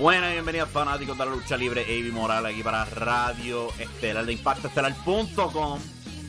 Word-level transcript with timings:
Buenas 0.00 0.30
y 0.30 0.32
bienvenidos 0.32 0.70
fanáticos 0.70 1.18
de 1.18 1.26
la 1.26 1.30
lucha 1.30 1.58
libre, 1.58 1.82
Avi 1.82 2.10
Morales 2.10 2.54
aquí 2.54 2.62
para 2.62 2.86
Radio 2.86 3.68
Estelar 3.78 4.24
de 4.24 4.32
Impacto 4.32 4.68
Estelar.com. 4.68 5.78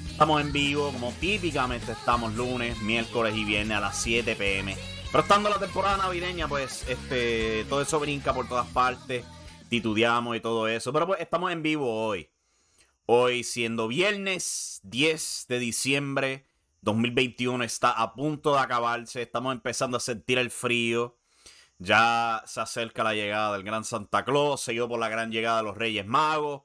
Estamos 0.09 0.41
en 0.41 0.52
vivo, 0.52 0.91
como 0.91 1.13
típicamente 1.13 1.94
estamos 1.94 2.34
lunes, 2.34 2.81
miércoles 2.81 3.34
y 3.34 3.45
viernes 3.45 3.77
a 3.77 3.80
las 3.80 4.02
7 4.02 4.35
pm. 4.35 4.75
Pero 5.09 5.21
estando 5.21 5.49
la 5.49 5.57
temporada 5.57 5.95
navideña, 5.95 6.49
pues 6.49 6.85
este 6.89 7.66
todo 7.70 7.81
eso 7.81 7.97
brinca 8.02 8.34
por 8.34 8.49
todas 8.49 8.67
partes, 8.67 9.23
titubeamos 9.70 10.35
y 10.35 10.41
todo 10.41 10.67
eso. 10.67 10.91
Pero 10.91 11.08
pues 11.08 11.22
estamos 11.22 11.49
en 11.53 11.63
vivo 11.63 12.05
hoy. 12.05 12.30
Hoy 13.05 13.45
siendo 13.45 13.88
viernes 13.88 14.81
10 14.83 15.45
de 15.47 15.59
diciembre 15.59 16.45
2021 16.81 17.63
está 17.63 17.91
a 17.91 18.16
punto 18.16 18.53
de 18.53 18.59
acabarse, 18.59 19.22
estamos 19.22 19.53
empezando 19.53 19.95
a 19.95 20.02
sentir 20.02 20.39
el 20.39 20.52
frío. 20.52 21.16
Ya 21.83 22.43
se 22.45 22.61
acerca 22.61 23.03
la 23.03 23.15
llegada 23.15 23.53
del 23.53 23.63
gran 23.63 23.83
Santa 23.83 24.23
Claus, 24.23 24.61
seguido 24.61 24.87
por 24.87 24.99
la 24.99 25.09
gran 25.09 25.31
llegada 25.31 25.57
de 25.57 25.63
los 25.63 25.75
Reyes 25.75 26.05
Magos. 26.05 26.61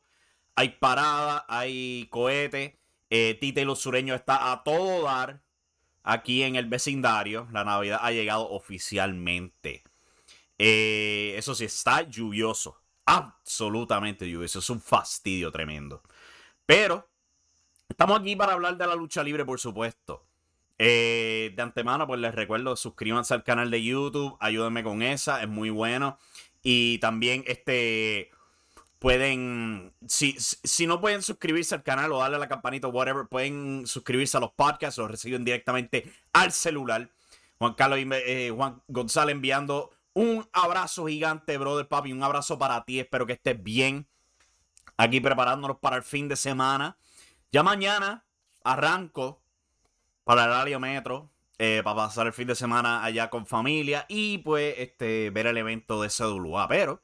Hay 0.57 0.77
parada, 0.79 1.47
hay 1.49 2.07
cohete. 2.11 2.79
Eh, 3.09 3.39
Tita 3.41 3.63
y 3.63 3.65
los 3.65 3.79
sureños 3.79 4.17
está 4.17 4.53
a 4.53 4.63
todo 4.63 5.05
dar 5.05 5.41
aquí 6.03 6.43
en 6.43 6.57
el 6.57 6.67
vecindario. 6.67 7.49
La 7.51 7.65
Navidad 7.65 8.01
ha 8.03 8.11
llegado 8.13 8.51
oficialmente. 8.51 9.85
Eh, 10.59 11.35
eso 11.39 11.55
sí, 11.55 11.65
está 11.65 12.03
lluvioso. 12.03 12.83
Absolutamente 13.07 14.29
lluvioso. 14.29 14.59
Es 14.59 14.69
un 14.69 14.83
fastidio 14.83 15.51
tremendo. 15.51 16.03
Pero 16.67 17.09
estamos 17.89 18.21
aquí 18.21 18.37
para 18.37 18.53
hablar 18.53 18.77
de 18.77 18.87
la 18.87 18.95
lucha 18.95 19.23
libre, 19.23 19.47
por 19.47 19.59
supuesto. 19.59 20.27
Eh, 20.79 21.53
de 21.57 21.63
antemano, 21.63 22.07
pues 22.07 22.21
les 22.21 22.35
recuerdo, 22.35 22.77
suscríbanse 22.77 23.33
al 23.35 23.45
canal 23.45 23.71
de 23.71 23.83
YouTube, 23.83 24.37
ayúdenme 24.41 24.83
con 24.83 25.03
esa, 25.03 25.43
es 25.43 25.49
muy 25.49 25.71
bueno. 25.71 26.19
Y 26.63 26.99
también, 26.99 27.45
este, 27.47 28.31
pueden, 28.99 29.95
si, 30.07 30.37
si 30.39 30.87
no 30.87 31.01
pueden 31.01 31.23
suscribirse 31.23 31.75
al 31.75 31.83
canal 31.83 32.13
o 32.13 32.19
darle 32.19 32.37
a 32.37 32.41
la 32.41 32.49
campanita 32.49 32.89
o 32.89 32.91
whatever, 32.91 33.27
pueden 33.27 33.87
suscribirse 33.87 34.37
a 34.37 34.41
los 34.41 34.53
podcasts, 34.53 34.99
los 34.99 35.11
reciben 35.11 35.45
directamente 35.45 36.13
al 36.33 36.53
celular. 36.53 37.11
Juan 37.59 37.75
Carlos 37.75 37.99
eh, 38.01 38.53
Juan 38.55 38.83
González 38.89 39.35
enviando 39.35 39.93
un 40.13 40.49
abrazo 40.53 41.07
gigante, 41.07 41.57
brother 41.59 41.89
papi, 41.89 42.13
un 42.13 42.23
abrazo 42.23 42.59
para 42.59 42.85
ti, 42.85 43.01
espero 43.01 43.27
que 43.27 43.35
estés 43.35 43.63
bien. 43.63 44.07
Aquí 44.97 45.21
preparándonos 45.21 45.79
para 45.79 45.97
el 45.97 46.03
fin 46.03 46.27
de 46.29 46.37
semana. 46.37 46.97
Ya 47.53 47.63
mañana 47.63 48.25
arranco 48.65 49.43
para 50.27 50.47
el 50.47 50.53
área 50.53 50.81
metro. 50.81 51.31
Eh, 51.59 51.81
para 51.83 51.97
pasar 51.97 52.27
el 52.27 52.35
fin 52.35 52.49
de 52.49 52.55
semana 52.55 53.03
allá 53.03 53.31
con 53.31 53.47
familia 53.47 54.05
y 54.11 54.37
pues 54.39 54.75
este, 54.77 55.31
ver 55.31 55.47
el 55.47 55.57
evento 55.57 56.03
de 56.03 56.11
CWA. 56.11 56.69
Pero 56.69 57.03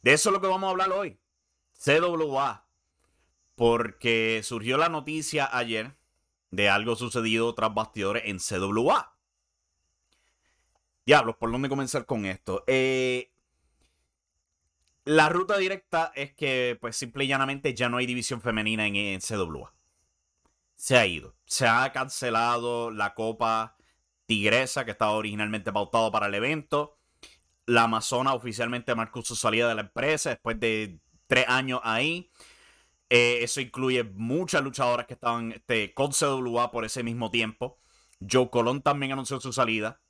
de 0.00 0.12
eso 0.14 0.30
es 0.30 0.32
lo 0.32 0.40
que 0.40 0.46
vamos 0.46 0.68
a 0.68 0.70
hablar 0.70 0.90
hoy. 0.92 1.18
CWA. 1.74 2.66
Porque 3.56 4.40
surgió 4.42 4.78
la 4.78 4.88
noticia 4.88 5.50
ayer 5.52 5.96
de 6.50 6.70
algo 6.70 6.96
sucedido 6.96 7.54
tras 7.54 7.74
bastidores 7.74 8.22
en 8.26 8.38
CWA. 8.38 9.18
Diablos, 11.04 11.36
¿por 11.36 11.52
dónde 11.52 11.68
comenzar 11.68 12.06
con 12.06 12.24
esto? 12.24 12.64
Eh, 12.66 13.32
la 15.04 15.28
ruta 15.28 15.58
directa 15.58 16.12
es 16.14 16.32
que, 16.32 16.78
pues, 16.80 16.96
simple 16.96 17.24
y 17.24 17.28
llanamente 17.28 17.74
ya 17.74 17.90
no 17.90 17.98
hay 17.98 18.06
división 18.06 18.40
femenina 18.40 18.86
en, 18.86 18.96
en 18.96 19.20
CWA 19.20 19.74
se 20.76 20.96
ha 20.96 21.06
ido. 21.06 21.36
Se 21.44 21.66
ha 21.66 21.92
cancelado 21.92 22.90
la 22.90 23.14
Copa 23.14 23.76
Tigresa, 24.26 24.84
que 24.84 24.92
estaba 24.92 25.12
originalmente 25.12 25.72
pautado 25.72 26.10
para 26.10 26.26
el 26.26 26.34
evento. 26.34 26.98
La 27.66 27.84
Amazona 27.84 28.34
oficialmente 28.34 28.94
marcó 28.94 29.22
su 29.22 29.36
salida 29.36 29.68
de 29.68 29.74
la 29.74 29.82
empresa 29.82 30.30
después 30.30 30.58
de 30.60 31.00
tres 31.26 31.46
años 31.48 31.80
ahí. 31.82 32.30
Eh, 33.10 33.38
eso 33.42 33.60
incluye 33.60 34.04
muchas 34.04 34.62
luchadoras 34.62 35.06
que 35.06 35.14
estaban 35.14 35.52
este, 35.52 35.94
con 35.94 36.12
CWA 36.12 36.70
por 36.70 36.84
ese 36.84 37.02
mismo 37.02 37.30
tiempo. 37.30 37.78
Joe 38.28 38.50
Colón 38.50 38.82
también 38.82 39.12
anunció 39.12 39.40
su 39.40 39.52
salida. 39.52 40.00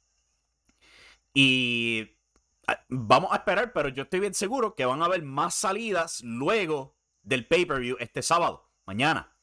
Y 1.32 2.16
ah, 2.66 2.84
vamos 2.88 3.32
a 3.32 3.36
esperar, 3.36 3.72
pero 3.72 3.88
yo 3.88 4.04
estoy 4.04 4.20
bien 4.20 4.34
seguro 4.34 4.75
que 4.75 4.84
van 4.84 5.02
a 5.02 5.06
haber 5.06 5.22
más 5.22 5.54
salidas 5.54 6.22
luego 6.22 6.96
del 7.22 7.46
pay-per-view 7.46 7.96
este 7.98 8.22
sábado, 8.22 8.70
mañana. 8.86 9.34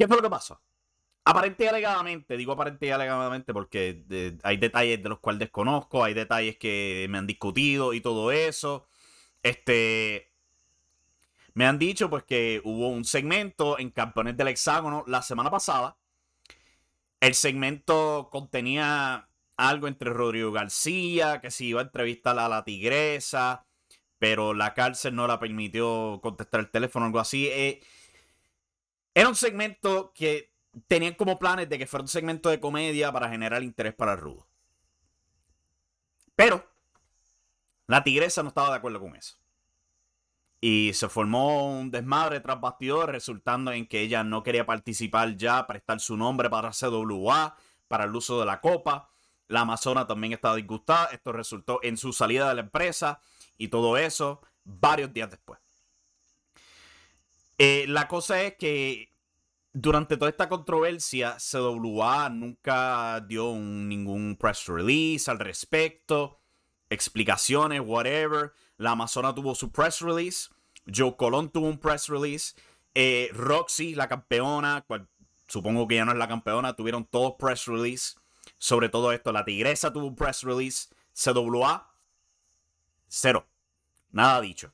¿Qué 0.00 0.08
fue 0.08 0.16
lo 0.16 0.22
que 0.22 0.30
pasó? 0.30 0.58
Aparente 1.26 1.64
y 1.64 1.66
alegadamente, 1.66 2.38
digo 2.38 2.52
aparente 2.52 2.86
y 2.86 2.90
alegadamente 2.90 3.52
porque 3.52 4.38
hay 4.42 4.56
detalles 4.56 5.02
de 5.02 5.10
los 5.10 5.18
cuales 5.18 5.40
desconozco, 5.40 6.02
hay 6.02 6.14
detalles 6.14 6.56
que 6.56 7.06
me 7.10 7.18
han 7.18 7.26
discutido 7.26 7.92
y 7.92 8.00
todo 8.00 8.32
eso. 8.32 8.88
Este. 9.42 10.32
Me 11.52 11.66
han 11.66 11.78
dicho 11.78 12.08
pues 12.08 12.24
que 12.24 12.62
hubo 12.64 12.88
un 12.88 13.04
segmento 13.04 13.78
en 13.78 13.90
Campeones 13.90 14.38
del 14.38 14.48
Hexágono 14.48 15.04
la 15.06 15.20
semana 15.20 15.50
pasada. 15.50 15.98
El 17.20 17.34
segmento 17.34 18.30
contenía 18.32 19.28
algo 19.58 19.86
entre 19.86 20.08
Rodrigo 20.14 20.50
García, 20.50 21.42
que 21.42 21.50
se 21.50 21.64
iba 21.66 21.82
a 21.82 21.84
entrevistar 21.84 22.38
a 22.38 22.48
la 22.48 22.64
tigresa, 22.64 23.66
pero 24.18 24.54
la 24.54 24.72
cárcel 24.72 25.14
no 25.14 25.26
la 25.26 25.38
permitió 25.38 26.20
contestar 26.22 26.60
el 26.60 26.70
teléfono, 26.70 27.04
algo 27.04 27.20
así. 27.20 27.48
Eh, 27.48 27.82
era 29.14 29.28
un 29.28 29.36
segmento 29.36 30.12
que 30.14 30.52
tenían 30.86 31.14
como 31.14 31.38
planes 31.38 31.68
de 31.68 31.78
que 31.78 31.86
fuera 31.86 32.02
un 32.02 32.08
segmento 32.08 32.48
de 32.48 32.60
comedia 32.60 33.12
para 33.12 33.28
generar 33.28 33.62
interés 33.62 33.94
para 33.94 34.16
rudo. 34.16 34.46
Pero 36.36 36.64
la 37.86 38.02
tigresa 38.02 38.42
no 38.42 38.48
estaba 38.48 38.70
de 38.70 38.76
acuerdo 38.76 39.00
con 39.00 39.16
eso. 39.16 39.36
Y 40.60 40.92
se 40.94 41.08
formó 41.08 41.80
un 41.80 41.90
desmadre 41.90 42.40
tras 42.40 42.58
resultando 43.06 43.72
en 43.72 43.86
que 43.86 44.00
ella 44.00 44.22
no 44.22 44.42
quería 44.42 44.66
participar 44.66 45.36
ya, 45.36 45.66
prestar 45.66 46.00
su 46.00 46.16
nombre 46.16 46.50
para 46.50 46.70
CWA, 46.70 47.56
para 47.88 48.04
el 48.04 48.14
uso 48.14 48.38
de 48.40 48.46
la 48.46 48.60
copa. 48.60 49.10
La 49.48 49.60
Amazona 49.60 50.06
también 50.06 50.32
estaba 50.32 50.56
disgustada. 50.56 51.06
Esto 51.06 51.32
resultó 51.32 51.80
en 51.82 51.96
su 51.96 52.12
salida 52.12 52.48
de 52.48 52.54
la 52.54 52.60
empresa 52.60 53.20
y 53.56 53.68
todo 53.68 53.96
eso 53.96 54.40
varios 54.64 55.12
días 55.12 55.30
después. 55.30 55.59
Eh, 57.62 57.84
la 57.88 58.08
cosa 58.08 58.42
es 58.42 58.54
que 58.56 59.12
durante 59.74 60.16
toda 60.16 60.30
esta 60.30 60.48
controversia, 60.48 61.36
CWA 61.36 62.30
nunca 62.30 63.20
dio 63.20 63.54
ningún 63.54 64.38
press 64.40 64.64
release 64.66 65.30
al 65.30 65.38
respecto, 65.38 66.40
explicaciones, 66.88 67.82
whatever. 67.84 68.54
La 68.78 68.92
Amazona 68.92 69.34
tuvo 69.34 69.54
su 69.54 69.70
press 69.70 70.00
release, 70.00 70.48
Joe 70.86 71.14
Colón 71.18 71.50
tuvo 71.50 71.66
un 71.66 71.78
press 71.78 72.08
release, 72.08 72.54
eh, 72.94 73.28
Roxy, 73.34 73.94
la 73.94 74.08
campeona, 74.08 74.86
supongo 75.46 75.86
que 75.86 75.96
ya 75.96 76.06
no 76.06 76.12
es 76.12 76.18
la 76.18 76.28
campeona, 76.28 76.74
tuvieron 76.74 77.04
todos 77.04 77.34
press 77.38 77.66
release 77.66 78.14
sobre 78.56 78.88
todo 78.88 79.12
esto. 79.12 79.32
La 79.32 79.44
Tigresa 79.44 79.92
tuvo 79.92 80.06
un 80.06 80.16
press 80.16 80.44
release, 80.44 80.88
CWA, 81.12 81.92
cero, 83.06 83.46
nada 84.12 84.40
dicho. 84.40 84.72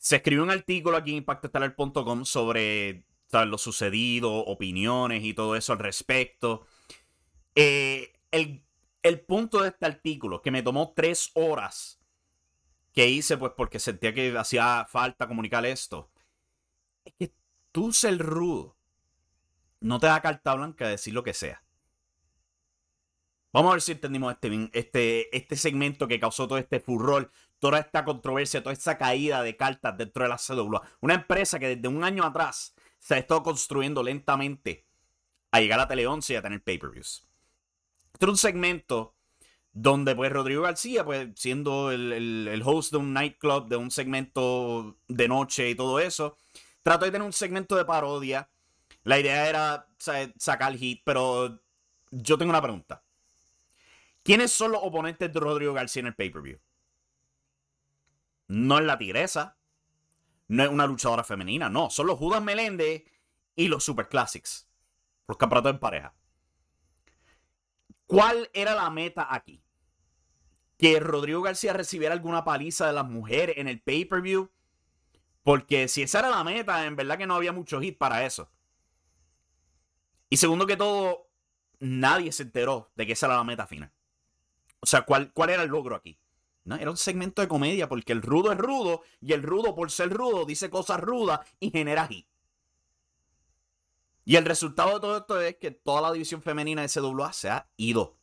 Se 0.00 0.16
escribió 0.16 0.42
un 0.42 0.50
artículo 0.50 0.96
aquí 0.96 1.10
en 1.10 1.18
impactoestelar.com 1.18 2.24
sobre 2.24 3.04
lo 3.32 3.58
sucedido, 3.58 4.32
opiniones 4.32 5.22
y 5.22 5.34
todo 5.34 5.56
eso 5.56 5.74
al 5.74 5.78
respecto. 5.78 6.66
Eh, 7.54 8.14
el, 8.30 8.64
el 9.02 9.20
punto 9.20 9.60
de 9.60 9.68
este 9.68 9.84
artículo, 9.84 10.40
que 10.40 10.50
me 10.50 10.62
tomó 10.62 10.94
tres 10.96 11.30
horas, 11.34 12.00
que 12.94 13.08
hice 13.08 13.36
pues 13.36 13.52
porque 13.54 13.78
sentía 13.78 14.14
que 14.14 14.34
hacía 14.38 14.86
falta 14.88 15.28
comunicar 15.28 15.66
esto, 15.66 16.10
es 17.04 17.12
que 17.18 17.34
tú 17.70 17.92
ser 17.92 18.16
rudo 18.16 18.78
no 19.80 20.00
te 20.00 20.06
da 20.06 20.22
carta 20.22 20.54
blanca 20.54 20.86
de 20.86 20.92
decir 20.92 21.12
lo 21.12 21.22
que 21.22 21.34
sea. 21.34 21.62
Vamos 23.52 23.68
a 23.70 23.74
ver 23.74 23.82
si 23.82 23.92
entendimos 23.92 24.32
este, 24.32 24.70
este, 24.72 25.36
este 25.36 25.56
segmento 25.56 26.08
que 26.08 26.18
causó 26.18 26.48
todo 26.48 26.56
este 26.56 26.80
furor, 26.80 27.30
toda 27.60 27.78
esta 27.78 28.04
controversia, 28.04 28.62
toda 28.62 28.72
esta 28.72 28.98
caída 28.98 29.42
de 29.42 29.56
cartas 29.56 29.96
dentro 29.96 30.24
de 30.24 30.30
la 30.30 30.38
CWA. 30.38 30.82
Una 31.00 31.14
empresa 31.14 31.58
que 31.58 31.76
desde 31.76 31.88
un 31.88 32.02
año 32.02 32.24
atrás 32.24 32.74
se 32.98 33.14
ha 33.14 33.18
estado 33.18 33.42
construyendo 33.42 34.02
lentamente 34.02 34.86
a 35.52 35.60
llegar 35.60 35.78
a 35.78 35.86
Tele 35.86 36.06
11 36.06 36.32
y 36.32 36.36
a 36.36 36.42
tener 36.42 36.62
pay-per-views. 36.62 37.26
Este 38.12 38.26
es 38.26 38.30
un 38.30 38.36
segmento 38.36 39.14
donde 39.72 40.16
pues 40.16 40.32
Rodrigo 40.32 40.62
García, 40.62 41.04
pues 41.04 41.28
siendo 41.36 41.92
el, 41.92 42.62
host 42.64 42.92
de 42.92 42.98
un 42.98 43.12
nightclub, 43.12 43.68
de 43.68 43.76
un 43.76 43.90
segmento 43.90 44.96
de 45.06 45.28
noche 45.28 45.70
y 45.70 45.74
todo 45.74 46.00
eso, 46.00 46.36
trató 46.82 47.04
de 47.04 47.12
tener 47.12 47.26
un 47.26 47.32
segmento 47.32 47.76
de 47.76 47.84
parodia. 47.84 48.48
La 49.04 49.18
idea 49.18 49.48
era 49.48 49.86
sacar 50.36 50.76
hit, 50.76 51.02
pero 51.04 51.60
yo 52.10 52.36
tengo 52.36 52.50
una 52.50 52.62
pregunta. 52.62 53.02
¿Quiénes 54.22 54.52
son 54.52 54.72
los 54.72 54.82
oponentes 54.82 55.32
de 55.32 55.40
Rodrigo 55.40 55.72
García 55.72 56.00
en 56.00 56.06
el 56.08 56.14
pay-per-view? 56.14 56.58
No 58.50 58.78
es 58.78 58.84
la 58.84 58.98
tigresa. 58.98 59.56
No 60.48 60.64
es 60.64 60.68
una 60.68 60.86
luchadora 60.86 61.24
femenina. 61.24 61.68
No, 61.68 61.90
son 61.90 62.06
los 62.06 62.18
Judas 62.18 62.42
Meléndez 62.42 63.04
y 63.54 63.68
los 63.68 63.84
Super 63.84 64.08
Classics. 64.08 64.68
Los 65.28 65.36
campeonatos 65.36 65.72
en 65.72 65.78
pareja. 65.78 66.14
¿Cuál 68.06 68.50
era 68.52 68.74
la 68.74 68.90
meta 68.90 69.28
aquí? 69.30 69.62
que 70.80 70.98
Rodrigo 70.98 71.42
García 71.42 71.74
recibiera 71.74 72.14
alguna 72.14 72.42
paliza 72.42 72.86
de 72.86 72.94
las 72.94 73.04
mujeres 73.04 73.58
en 73.58 73.68
el 73.68 73.82
pay-per-view. 73.82 74.50
Porque 75.42 75.88
si 75.88 76.00
esa 76.00 76.20
era 76.20 76.30
la 76.30 76.42
meta, 76.42 76.86
en 76.86 76.96
verdad 76.96 77.18
que 77.18 77.26
no 77.26 77.34
había 77.34 77.52
mucho 77.52 77.82
hit 77.82 77.98
para 77.98 78.24
eso. 78.24 78.50
Y 80.30 80.38
segundo 80.38 80.66
que 80.66 80.78
todo, 80.78 81.28
nadie 81.80 82.32
se 82.32 82.44
enteró 82.44 82.90
de 82.94 83.06
que 83.06 83.12
esa 83.12 83.26
era 83.26 83.36
la 83.36 83.44
meta 83.44 83.66
final. 83.66 83.92
O 84.80 84.86
sea, 84.86 85.02
¿cuál, 85.02 85.34
cuál 85.34 85.50
era 85.50 85.64
el 85.64 85.68
logro 85.68 85.96
aquí? 85.96 86.18
No, 86.64 86.76
era 86.76 86.90
un 86.90 86.96
segmento 86.96 87.42
de 87.42 87.48
comedia 87.48 87.88
porque 87.88 88.12
el 88.12 88.22
rudo 88.22 88.52
es 88.52 88.58
rudo 88.58 89.02
y 89.20 89.32
el 89.32 89.42
rudo 89.42 89.74
por 89.74 89.90
ser 89.90 90.10
rudo 90.10 90.44
dice 90.44 90.70
cosas 90.70 91.00
rudas 91.00 91.40
y 91.58 91.70
genera 91.70 92.06
hit. 92.06 92.26
Y 94.24 94.36
el 94.36 94.44
resultado 94.44 94.94
de 94.94 95.00
todo 95.00 95.16
esto 95.16 95.40
es 95.40 95.56
que 95.56 95.70
toda 95.70 96.02
la 96.02 96.12
división 96.12 96.42
femenina 96.42 96.82
de 96.82 96.88
CWA 96.88 97.32
se 97.32 97.50
ha 97.50 97.68
ido. 97.76 98.16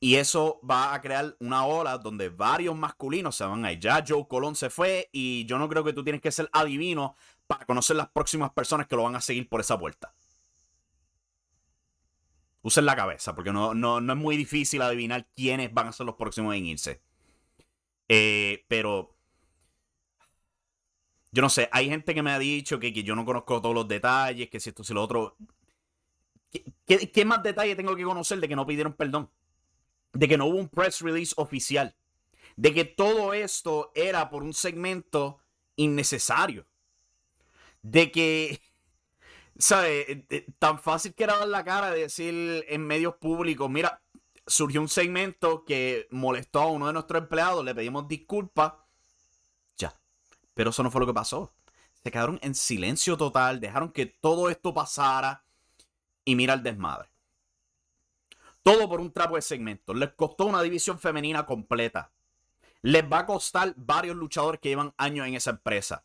Y 0.00 0.16
eso 0.16 0.60
va 0.68 0.94
a 0.94 1.00
crear 1.00 1.36
una 1.40 1.66
ola 1.66 1.98
donde 1.98 2.28
varios 2.28 2.76
masculinos 2.76 3.36
se 3.36 3.44
van 3.44 3.64
a 3.64 3.72
ir. 3.72 3.80
Ya 3.80 4.04
Joe 4.06 4.26
Colón 4.28 4.54
se 4.54 4.70
fue 4.70 5.08
y 5.12 5.46
yo 5.46 5.58
no 5.58 5.68
creo 5.68 5.82
que 5.84 5.92
tú 5.92 6.04
tienes 6.04 6.22
que 6.22 6.30
ser 6.30 6.48
adivino 6.52 7.16
para 7.46 7.66
conocer 7.66 7.96
las 7.96 8.10
próximas 8.10 8.52
personas 8.52 8.86
que 8.86 8.96
lo 8.96 9.02
van 9.02 9.16
a 9.16 9.20
seguir 9.20 9.48
por 9.48 9.60
esa 9.60 9.78
puerta. 9.78 10.14
Usen 12.62 12.86
la 12.86 12.96
cabeza, 12.96 13.34
porque 13.34 13.52
no, 13.52 13.74
no, 13.74 14.00
no 14.00 14.12
es 14.14 14.18
muy 14.18 14.36
difícil 14.36 14.80
adivinar 14.80 15.26
quiénes 15.34 15.72
van 15.72 15.88
a 15.88 15.92
ser 15.92 16.06
los 16.06 16.14
próximos 16.14 16.54
en 16.54 16.66
irse. 16.66 17.02
Eh, 18.08 18.64
pero 18.68 19.14
yo 21.34 21.42
no 21.42 21.48
sé, 21.48 21.68
hay 21.72 21.88
gente 21.88 22.14
que 22.14 22.22
me 22.22 22.30
ha 22.30 22.38
dicho 22.38 22.78
que, 22.78 22.92
que, 22.92 23.02
yo 23.02 23.16
no 23.16 23.24
conozco 23.24 23.60
todos 23.60 23.74
los 23.74 23.88
detalles, 23.88 24.48
que 24.48 24.60
si 24.60 24.68
esto, 24.68 24.84
si 24.84 24.94
lo 24.94 25.02
otro. 25.02 25.36
¿Qué, 26.86 27.10
¿Qué, 27.10 27.24
más 27.24 27.42
detalle 27.42 27.74
tengo 27.74 27.96
que 27.96 28.04
conocer 28.04 28.38
de 28.38 28.46
que 28.48 28.54
no 28.54 28.64
pidieron 28.64 28.92
perdón? 28.92 29.28
De 30.12 30.28
que 30.28 30.38
no 30.38 30.46
hubo 30.46 30.58
un 30.58 30.68
press 30.68 31.00
release 31.00 31.34
oficial. 31.36 31.96
De 32.54 32.72
que 32.72 32.84
todo 32.84 33.34
esto 33.34 33.90
era 33.96 34.30
por 34.30 34.44
un 34.44 34.54
segmento 34.54 35.40
innecesario. 35.74 36.68
De 37.82 38.12
que, 38.12 38.60
¿sabes? 39.58 40.08
Eh, 40.08 40.26
eh, 40.30 40.46
tan 40.60 40.78
fácil 40.78 41.14
que 41.14 41.24
era 41.24 41.36
dar 41.36 41.48
la 41.48 41.64
cara 41.64 41.90
de 41.90 42.02
decir 42.02 42.64
en 42.68 42.86
medios 42.86 43.16
públicos, 43.16 43.68
mira, 43.68 44.03
surgió 44.46 44.80
un 44.80 44.88
segmento 44.88 45.64
que 45.64 46.06
molestó 46.10 46.60
a 46.60 46.66
uno 46.66 46.86
de 46.86 46.92
nuestros 46.92 47.22
empleados, 47.22 47.64
le 47.64 47.74
pedimos 47.74 48.08
disculpas. 48.08 48.74
Ya. 49.76 49.94
Pero 50.54 50.70
eso 50.70 50.82
no 50.82 50.90
fue 50.90 51.00
lo 51.00 51.06
que 51.06 51.14
pasó. 51.14 51.52
Se 52.02 52.10
quedaron 52.10 52.38
en 52.42 52.54
silencio 52.54 53.16
total, 53.16 53.60
dejaron 53.60 53.90
que 53.90 54.06
todo 54.06 54.50
esto 54.50 54.74
pasara 54.74 55.44
y 56.24 56.36
mira 56.36 56.54
el 56.54 56.62
desmadre. 56.62 57.08
Todo 58.62 58.88
por 58.88 59.00
un 59.00 59.12
trapo 59.12 59.36
de 59.36 59.42
segmento. 59.42 59.92
Les 59.94 60.12
costó 60.14 60.46
una 60.46 60.62
división 60.62 60.98
femenina 60.98 61.44
completa. 61.44 62.12
Les 62.82 63.04
va 63.04 63.20
a 63.20 63.26
costar 63.26 63.74
varios 63.76 64.16
luchadores 64.16 64.60
que 64.60 64.70
llevan 64.70 64.94
años 64.96 65.26
en 65.26 65.34
esa 65.34 65.50
empresa. 65.50 66.04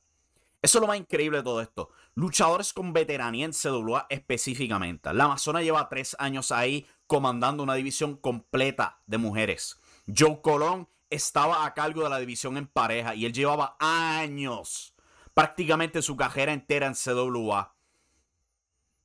Eso 0.61 0.77
es 0.77 0.81
lo 0.81 0.87
más 0.87 0.97
increíble 0.97 1.37
de 1.37 1.43
todo 1.43 1.61
esto. 1.61 1.89
Luchadores 2.15 2.73
con 2.73 2.91
veteranía 2.91 3.45
en 3.45 3.53
CWA 3.53 4.07
específicamente. 4.09 5.13
La 5.13 5.25
Amazona 5.25 5.61
lleva 5.61 5.87
tres 5.87 6.15
años 6.19 6.51
ahí 6.51 6.85
comandando 7.07 7.63
una 7.63 7.75
división 7.75 8.17
completa 8.17 9.01
de 9.07 9.17
mujeres. 9.17 9.79
Joe 10.05 10.41
Colón 10.41 10.89
estaba 11.09 11.65
a 11.65 11.73
cargo 11.73 12.03
de 12.03 12.09
la 12.09 12.19
división 12.19 12.57
en 12.57 12.67
pareja 12.67 13.15
y 13.15 13.25
él 13.25 13.33
llevaba 13.33 13.77
años, 13.79 14.93
prácticamente 15.33 16.01
su 16.01 16.15
carrera 16.17 16.53
entera 16.53 16.87
en 16.87 16.93
CWA. 16.93 17.73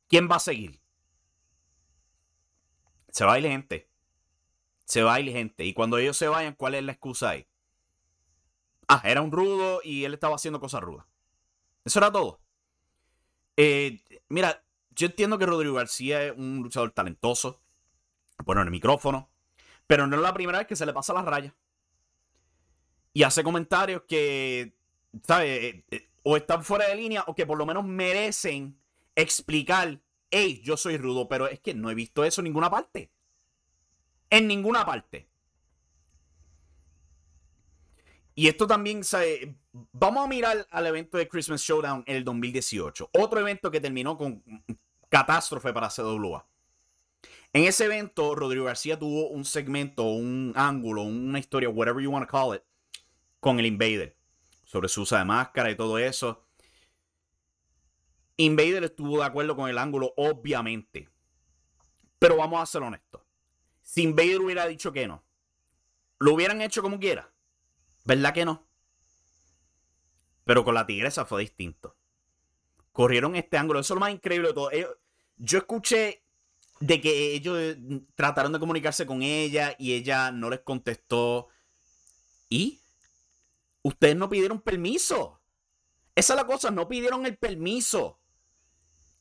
¿Quién 0.09 0.29
va 0.31 0.37
a 0.37 0.41
seguir? 0.41 0.81
Se 3.11 3.25
va 3.25 3.35
a 3.35 3.39
ir 3.39 3.47
gente. 3.47 3.89
Se 4.85 5.03
va 5.03 5.15
a 5.15 5.21
ir 5.21 5.31
gente. 5.33 5.65
Y 5.65 5.73
cuando 5.73 5.99
ellos 5.99 6.17
se 6.17 6.29
vayan, 6.29 6.55
¿cuál 6.55 6.75
es 6.75 6.83
la 6.83 6.93
excusa 6.93 7.31
ahí? 7.31 7.47
Ah, 8.89 9.01
era 9.05 9.23
un 9.23 9.33
rudo 9.33 9.81
y 9.83 10.05
él 10.05 10.15
estaba 10.15 10.35
haciendo 10.35 10.61
cosas 10.61 10.83
rudas. 10.83 11.07
Eso 11.85 11.99
era 11.99 12.11
todo. 12.11 12.41
Eh, 13.57 14.01
mira, 14.29 14.65
yo 14.91 15.07
entiendo 15.07 15.39
que 15.39 15.47
Rodrigo 15.47 15.75
García 15.75 16.25
es 16.25 16.33
un 16.37 16.63
luchador 16.63 16.93
talentoso 16.93 17.61
bueno, 18.45 18.63
en 18.63 18.69
el 18.69 18.73
micrófono. 18.73 19.31
Pero 19.87 20.07
no 20.07 20.17
es 20.17 20.23
la 20.23 20.35
primera 20.35 20.59
vez 20.59 20.67
que 20.67 20.77
se 20.77 20.87
le 20.87 20.93
pasa 20.93 21.13
la 21.13 21.23
raya. 21.23 21.55
Y 23.13 23.23
hace 23.23 23.45
comentarios 23.45 24.03
que, 24.09 24.77
¿sabes? 25.23 25.65
Eh, 25.65 25.85
eh, 25.91 26.11
o 26.23 26.37
están 26.37 26.65
fuera 26.65 26.89
de 26.89 26.97
línea 26.97 27.25
o 27.27 27.35
que 27.35 27.47
por 27.47 27.59
lo 27.59 27.67
menos 27.67 27.85
merecen 27.85 28.79
explicar, 29.15 30.01
hey, 30.31 30.61
yo 30.65 30.77
soy 30.77 30.97
rudo, 30.97 31.29
pero 31.29 31.47
es 31.47 31.61
que 31.61 31.75
no 31.75 31.91
he 31.91 31.95
visto 31.95 32.25
eso 32.25 32.41
en 32.41 32.45
ninguna 32.45 32.71
parte. 32.71 33.13
En 34.31 34.49
ninguna 34.49 34.85
parte. 34.87 35.29
Y 38.35 38.49
esto 38.49 38.67
también, 38.67 39.05
¿sabes? 39.05 39.49
vamos 39.93 40.25
a 40.25 40.29
mirar 40.29 40.67
al 40.71 40.87
evento 40.87 41.19
de 41.19 41.29
Christmas 41.29 41.61
Showdown 41.61 42.05
en 42.07 42.17
el 42.17 42.25
2018. 42.25 43.11
Otro 43.13 43.41
evento 43.41 43.71
que 43.71 43.81
terminó 43.81 44.17
con 44.17 44.43
catástrofe 45.09 45.73
para 45.73 45.89
CWA. 45.89 46.47
En 47.53 47.65
ese 47.65 47.85
evento, 47.85 48.35
Rodrigo 48.35 48.65
García 48.65 48.99
tuvo 48.99 49.29
un 49.29 49.45
segmento, 49.45 50.05
un 50.05 50.53
ángulo, 50.57 51.03
una 51.03 51.39
historia, 51.39 51.69
whatever 51.69 52.03
you 52.03 52.11
want 52.11 52.29
to 52.29 52.31
call 52.31 52.55
it, 52.55 52.63
con 53.39 53.61
el 53.61 53.67
Invader. 53.67 54.17
Sobre 54.65 54.89
su 54.89 55.03
uso 55.03 55.17
de 55.17 55.25
máscara 55.25 55.71
y 55.71 55.77
todo 55.77 55.99
eso. 55.99 56.45
Invader 58.37 58.83
estuvo 58.83 59.19
de 59.19 59.25
acuerdo 59.25 59.55
con 59.55 59.71
el 59.71 59.79
ángulo, 59.79 60.13
obviamente. 60.17 61.09
Pero 62.19 62.37
vamos 62.37 62.61
a 62.61 62.67
ser 62.67 62.83
honestos. 62.83 63.23
Si 63.83 64.03
Invader 64.03 64.41
hubiera 64.41 64.67
dicho 64.67 64.93
que 64.93 65.07
no, 65.07 65.23
lo 66.19 66.35
hubieran 66.35 66.61
hecho 66.61 66.83
como 66.83 66.99
quiera. 66.99 67.34
¿Verdad 68.05 68.35
que 68.35 68.45
no? 68.45 68.67
Pero 70.45 70.65
con 70.65 70.75
la 70.75 70.87
tigresa 70.87 71.25
fue 71.25 71.43
distinto. 71.43 71.97
Corrieron 72.93 73.35
este 73.35 73.57
ángulo. 73.57 73.81
Eso 73.81 73.95
es 73.95 73.97
lo 73.97 74.01
más 74.01 74.13
increíble 74.13 74.49
de 74.49 74.55
todo. 74.55 74.71
Yo 75.37 75.59
escuché 75.59 76.23
de 76.81 77.01
que 77.01 77.33
ellos 77.33 77.59
eh, 77.59 78.03
trataron 78.15 78.53
de 78.53 78.59
comunicarse 78.59 79.07
con 79.07 79.23
ella 79.23 79.75
y 79.79 79.95
ella 79.95 80.31
no 80.31 80.51
les 80.51 80.61
contestó. 80.61 81.49
¿Y? 82.49 82.81
Ustedes 83.83 84.17
no 84.17 84.29
pidieron 84.29 84.61
permiso. 84.61 85.41
Esa 86.15 86.35
es 86.35 86.37
la 86.37 86.47
cosa, 86.47 86.71
no 86.71 86.87
pidieron 86.87 87.27
el 87.27 87.37
permiso. 87.37 88.21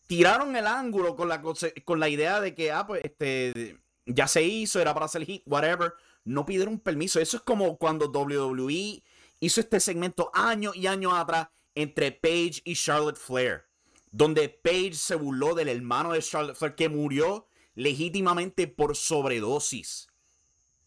Tiraron 0.08 0.56
el 0.56 0.68
ángulo 0.68 1.16
con 1.16 1.30
la, 1.30 1.42
con 1.42 2.00
la 2.00 2.10
idea 2.10 2.40
de 2.40 2.54
que, 2.54 2.72
ah, 2.72 2.86
pues, 2.86 3.04
este, 3.04 3.80
ya 4.06 4.28
se 4.28 4.44
hizo, 4.44 4.80
era 4.80 4.94
para 4.94 5.06
hacer 5.06 5.26
hit, 5.26 5.44
whatever. 5.46 5.94
No 6.26 6.46
pidieron 6.46 6.80
permiso. 6.80 7.20
Eso 7.20 7.38
es 7.38 7.44
como 7.44 7.78
cuando 7.78 8.08
WWE 8.08 9.04
hizo 9.40 9.60
este 9.62 9.80
segmento 9.80 10.32
años 10.34 10.76
y 10.76 10.88
años 10.88 11.14
atrás 11.14 11.50
entre 11.76 12.12
Paige 12.12 12.62
y 12.64 12.76
Charlotte 12.76 13.18
Flair 13.18 13.66
donde 14.14 14.48
Paige 14.48 14.94
se 14.94 15.16
burló 15.16 15.56
del 15.56 15.68
hermano 15.68 16.14
de 16.14 16.22
Charlotte 16.22 16.56
Flair 16.56 16.76
que 16.76 16.88
murió 16.88 17.48
legítimamente 17.74 18.68
por 18.68 18.96
sobredosis. 18.96 20.08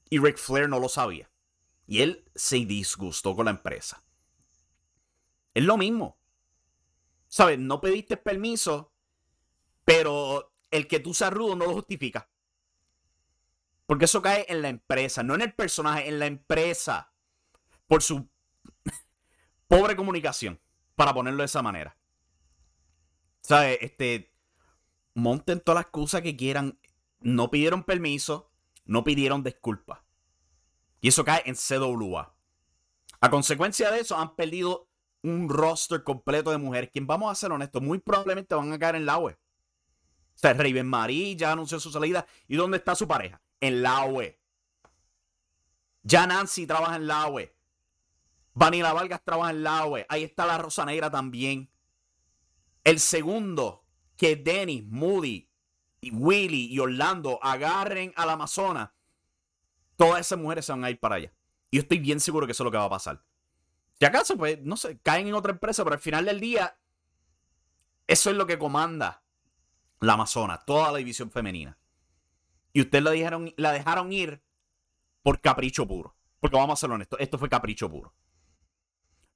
Y 0.08 0.20
Ric 0.20 0.38
Flair 0.38 0.68
no 0.68 0.78
lo 0.78 0.88
sabía. 0.88 1.28
Y 1.88 2.02
él 2.02 2.24
se 2.36 2.64
disgustó 2.64 3.34
con 3.34 3.46
la 3.46 3.50
empresa. 3.50 4.04
Es 5.54 5.64
lo 5.64 5.76
mismo. 5.76 6.16
¿Sabes? 7.26 7.58
No 7.58 7.80
pediste 7.80 8.16
permiso, 8.16 8.92
pero 9.84 10.52
el 10.70 10.86
que 10.86 11.00
tú 11.00 11.12
seas 11.12 11.32
rudo 11.32 11.56
no 11.56 11.66
lo 11.66 11.74
justifica. 11.74 12.30
Porque 13.86 14.06
eso 14.06 14.20
cae 14.20 14.44
en 14.48 14.62
la 14.62 14.68
empresa, 14.68 15.22
no 15.22 15.34
en 15.34 15.42
el 15.42 15.52
personaje, 15.54 16.08
en 16.08 16.18
la 16.18 16.26
empresa. 16.26 17.12
Por 17.86 18.02
su 18.02 18.28
pobre 19.68 19.94
comunicación, 19.94 20.60
para 20.96 21.14
ponerlo 21.14 21.42
de 21.42 21.46
esa 21.46 21.62
manera. 21.62 21.96
¿Sabes? 23.42 23.78
Este, 23.80 24.34
monten 25.14 25.60
todas 25.60 25.76
las 25.76 25.84
excusas 25.84 26.22
que 26.22 26.36
quieran. 26.36 26.78
No 27.20 27.50
pidieron 27.50 27.84
permiso, 27.84 28.50
no 28.84 29.04
pidieron 29.04 29.44
disculpas. 29.44 30.00
Y 31.00 31.08
eso 31.08 31.24
cae 31.24 31.42
en 31.46 31.54
CWA. 31.54 32.34
A 33.20 33.30
consecuencia 33.30 33.90
de 33.90 34.00
eso, 34.00 34.16
han 34.16 34.34
perdido 34.34 34.88
un 35.22 35.48
roster 35.48 36.02
completo 36.02 36.50
de 36.50 36.58
mujeres. 36.58 36.90
Quien, 36.92 37.06
vamos 37.06 37.30
a 37.30 37.34
ser 37.34 37.52
honestos, 37.52 37.82
muy 37.82 37.98
probablemente 37.98 38.54
van 38.54 38.72
a 38.72 38.78
caer 38.78 38.96
en 38.96 39.06
la 39.06 39.18
web. 39.18 39.38
O 40.34 40.38
sea, 40.38 40.52
Raven 40.52 40.86
Marie 40.86 41.36
ya 41.36 41.52
anunció 41.52 41.80
su 41.80 41.90
salida. 41.90 42.26
¿Y 42.46 42.56
dónde 42.56 42.78
está 42.78 42.94
su 42.94 43.08
pareja? 43.08 43.40
En 43.60 43.82
la 43.82 44.04
web. 44.04 44.38
Ya 46.02 46.26
Nancy 46.26 46.66
trabaja 46.66 46.96
en 46.96 47.06
la 47.06 47.26
web. 47.26 47.52
Vanilla 48.54 48.92
Vargas 48.92 49.22
trabaja 49.24 49.50
en 49.50 49.62
la 49.62 49.86
web. 49.86 50.06
Ahí 50.08 50.24
está 50.24 50.46
la 50.46 50.58
Rosa 50.58 50.84
Negra 50.84 51.10
también. 51.10 51.70
El 52.84 53.00
segundo, 53.00 53.84
que 54.16 54.36
Dennis, 54.36 54.84
Moody, 54.84 55.50
y 56.00 56.10
Willy 56.10 56.66
y 56.72 56.78
Orlando 56.78 57.38
agarren 57.42 58.12
al 58.16 58.30
Amazonas, 58.30 58.90
todas 59.96 60.20
esas 60.20 60.38
mujeres 60.38 60.64
se 60.64 60.72
van 60.72 60.84
a 60.84 60.90
ir 60.90 61.00
para 61.00 61.16
allá. 61.16 61.32
Y 61.70 61.76
yo 61.76 61.82
estoy 61.82 61.98
bien 61.98 62.20
seguro 62.20 62.46
que 62.46 62.52
eso 62.52 62.62
es 62.62 62.66
lo 62.66 62.70
que 62.70 62.78
va 62.78 62.84
a 62.84 62.90
pasar. 62.90 63.24
Si 63.98 64.04
acaso, 64.04 64.36
pues, 64.36 64.60
no 64.62 64.76
sé, 64.76 64.98
caen 65.00 65.26
en 65.26 65.34
otra 65.34 65.52
empresa, 65.52 65.82
pero 65.82 65.94
al 65.94 66.00
final 66.00 66.26
del 66.26 66.38
día, 66.38 66.78
eso 68.06 68.30
es 68.30 68.36
lo 68.36 68.46
que 68.46 68.58
comanda 68.58 69.24
la 70.00 70.12
Amazonas, 70.12 70.64
toda 70.64 70.92
la 70.92 70.98
división 70.98 71.30
femenina. 71.30 71.78
Y 72.76 72.82
ustedes 72.82 73.04
la 73.04 73.12
dejaron, 73.12 73.54
la 73.56 73.72
dejaron 73.72 74.12
ir 74.12 74.42
por 75.22 75.40
capricho 75.40 75.88
puro. 75.88 76.14
Porque 76.38 76.58
vamos 76.58 76.78
a 76.78 76.80
ser 76.82 76.90
honestos, 76.90 77.18
esto 77.22 77.38
fue 77.38 77.48
capricho 77.48 77.90
puro. 77.90 78.12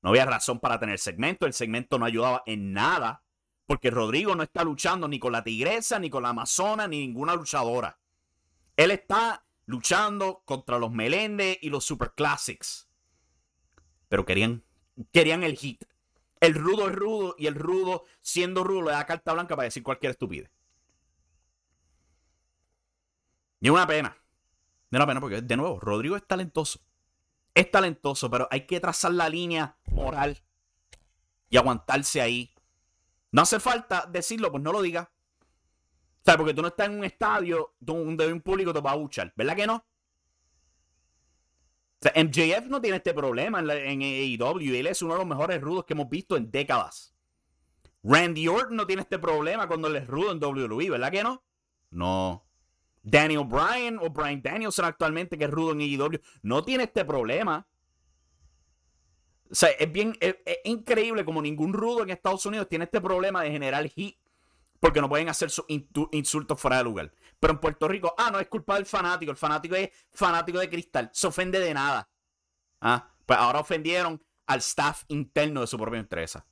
No 0.03 0.11
había 0.11 0.27
razón 0.27 0.61
para 0.61 0.79
tener 0.79 0.99
segmento, 0.99 1.47
el 1.47 1.55
segmento 1.55 1.99
no 1.99 2.05
ayudaba 2.05 2.43
en 2.45 2.75
nada, 2.75 3.25
porque 3.65 3.91
Rodrigo 3.91 4.35
no 4.35 4.43
está 4.43 4.63
luchando 4.63 5.09
ni 5.09 5.19
con 5.19 5.33
la 5.33 5.43
tigresa, 5.43 5.99
ni 5.99 6.11
con 6.11 6.23
la 6.23 6.29
amazona, 6.29 6.87
ni 6.87 6.99
ninguna 6.99 7.35
luchadora. 7.35 7.99
Él 8.77 8.91
está 8.91 9.47
luchando 9.65 10.43
contra 10.45 10.79
los 10.79 10.93
Melende 10.93 11.59
y 11.63 11.71
los 11.71 11.87
Super 11.87 12.13
Classics. 12.15 12.91
Pero 14.11 14.27
querían, 14.27 14.65
querían 15.13 15.45
el 15.45 15.57
hit. 15.57 15.83
El 16.41 16.57
rudo 16.57 16.91
es 16.91 16.95
rudo 16.95 17.37
y 17.39 17.47
el 17.47 17.55
rudo, 17.55 18.05
siendo 18.21 18.65
rudo, 18.65 18.83
le 18.83 18.91
da 18.91 19.07
carta 19.07 19.33
blanca 19.33 19.57
para 19.57 19.65
decir 19.65 19.83
cualquier 19.83 20.11
estupidez. 20.11 20.51
Es 23.61 23.71
una 23.71 23.87
pena. 23.87 24.17
Es 24.91 24.97
una 24.97 25.07
pena 25.07 25.21
porque, 25.21 25.43
de 25.43 25.57
nuevo, 25.57 25.79
Rodrigo 25.81 26.17
es 26.17 26.27
talentoso. 26.27 26.81
Es 27.55 27.71
talentoso, 27.71 28.31
pero 28.31 28.49
hay 28.51 28.67
que 28.67 28.81
trazar 28.81 29.13
la 29.13 29.29
línea 29.29 29.77
moral 29.87 30.39
y 31.49 31.57
aguantarse 31.57 32.21
ahí. 32.21 32.53
No 33.33 33.43
hace 33.43 33.61
falta 33.61 34.09
decirlo, 34.11 34.51
pues 34.51 34.63
no 34.63 34.73
lo 34.73 34.83
digas. 34.83 35.07
O 35.07 36.25
sea, 36.25 36.37
porque 36.37 36.55
tú 36.55 36.63
no 36.63 36.69
estás 36.69 36.89
en 36.89 36.99
un 36.99 37.05
estadio 37.05 37.75
donde 37.81 38.33
un 38.33 38.41
público 38.41 38.73
te 38.73 38.81
va 38.81 38.93
a 38.93 38.97
buchar. 38.97 39.33
¿Verdad 39.37 39.57
que 39.57 39.67
no? 39.67 39.77
O 39.77 39.85
sea, 42.03 42.13
MJF 42.23 42.67
no 42.67 42.81
tiene 42.81 42.97
este 42.97 43.13
problema 43.13 43.61
en, 43.61 43.71
en 43.71 44.03
AEW. 44.03 44.75
Él 44.75 44.87
es 44.87 45.03
uno 45.03 45.15
de 45.15 45.19
los 45.19 45.29
mejores 45.29 45.61
rudos 45.61 45.85
que 45.85 45.93
hemos 45.93 46.09
visto 46.09 46.37
en 46.37 46.51
décadas. 46.51 47.15
Randy 48.03 48.49
Orton 48.49 48.77
no 48.77 48.87
tiene 48.87 49.03
este 49.03 49.19
problema 49.19 49.69
cuando 49.69 49.89
él 49.89 49.97
es 49.97 50.07
rudo 50.07 50.33
en 50.33 50.43
WWE, 50.43 50.91
¿verdad 50.91 51.11
que 51.11 51.23
no? 51.23 51.43
No. 51.91 52.47
Daniel 53.03 53.45
Bryan 53.45 53.99
o 54.01 54.11
Brian 54.11 54.43
Danielson 54.43 54.85
actualmente, 54.85 55.39
que 55.39 55.45
es 55.45 55.51
rudo 55.51 55.73
en 55.73 55.81
AEW, 55.81 56.21
no 56.43 56.65
tiene 56.65 56.85
este 56.85 57.05
problema. 57.05 57.67
O 59.51 59.55
sea, 59.55 59.71
es 59.71 59.91
bien, 59.91 60.17
es, 60.21 60.37
increíble 60.65 61.25
como 61.25 61.43
ningún 61.43 61.73
rudo 61.73 62.03
en 62.03 62.11
Estados 62.11 62.45
Unidos 62.47 62.69
tiene 62.69 62.85
este 62.85 63.01
problema 63.01 63.43
de 63.43 63.51
generar 63.51 63.89
hit 63.89 64.17
porque 64.79 65.01
no 65.01 65.09
pueden 65.09 65.29
hacer 65.29 65.51
sus 65.51 65.67
insultos 66.13 66.59
fuera 66.59 66.79
de 66.79 66.85
lugar. 66.85 67.13
Pero 67.39 67.53
en 67.53 67.61
Puerto 67.61 67.87
Rico, 67.87 68.15
ah, 68.17 68.31
no 68.31 68.41
es 68.41 68.49
culpa 68.49 68.77
del 68.77 68.87
fanático, 68.87 69.31
el 69.31 69.37
fanático 69.37 69.75
es 69.75 69.91
fanático 70.13 70.59
de 70.59 70.71
cristal, 70.71 71.11
se 71.13 71.27
ofende 71.27 71.61
de 71.61 71.75
nada. 71.75 72.09
Ah, 72.81 73.11
pues 73.27 73.39
ahora 73.39 73.61
ofendieron 73.61 74.23
al 74.47 74.61
staff 74.61 75.05
interno 75.09 75.61
de 75.61 75.67
su 75.67 75.77
propia 75.77 76.01
empresa. 76.01 76.47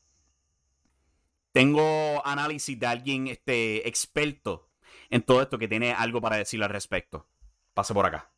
Tengo 1.53 2.25
análisis 2.25 2.79
de 2.79 2.87
alguien 2.87 3.29
este, 3.29 3.89
experto 3.89 4.68
en 5.11 5.23
todo 5.23 5.43
esto 5.43 5.59
que 5.59 5.69
tiene 5.69 5.93
algo 5.93 6.21
para 6.21 6.37
decir 6.37 6.63
al 6.63 6.71
respecto. 6.71 7.27
Pase 7.75 7.95
por 7.95 8.07
acá. 8.07 8.31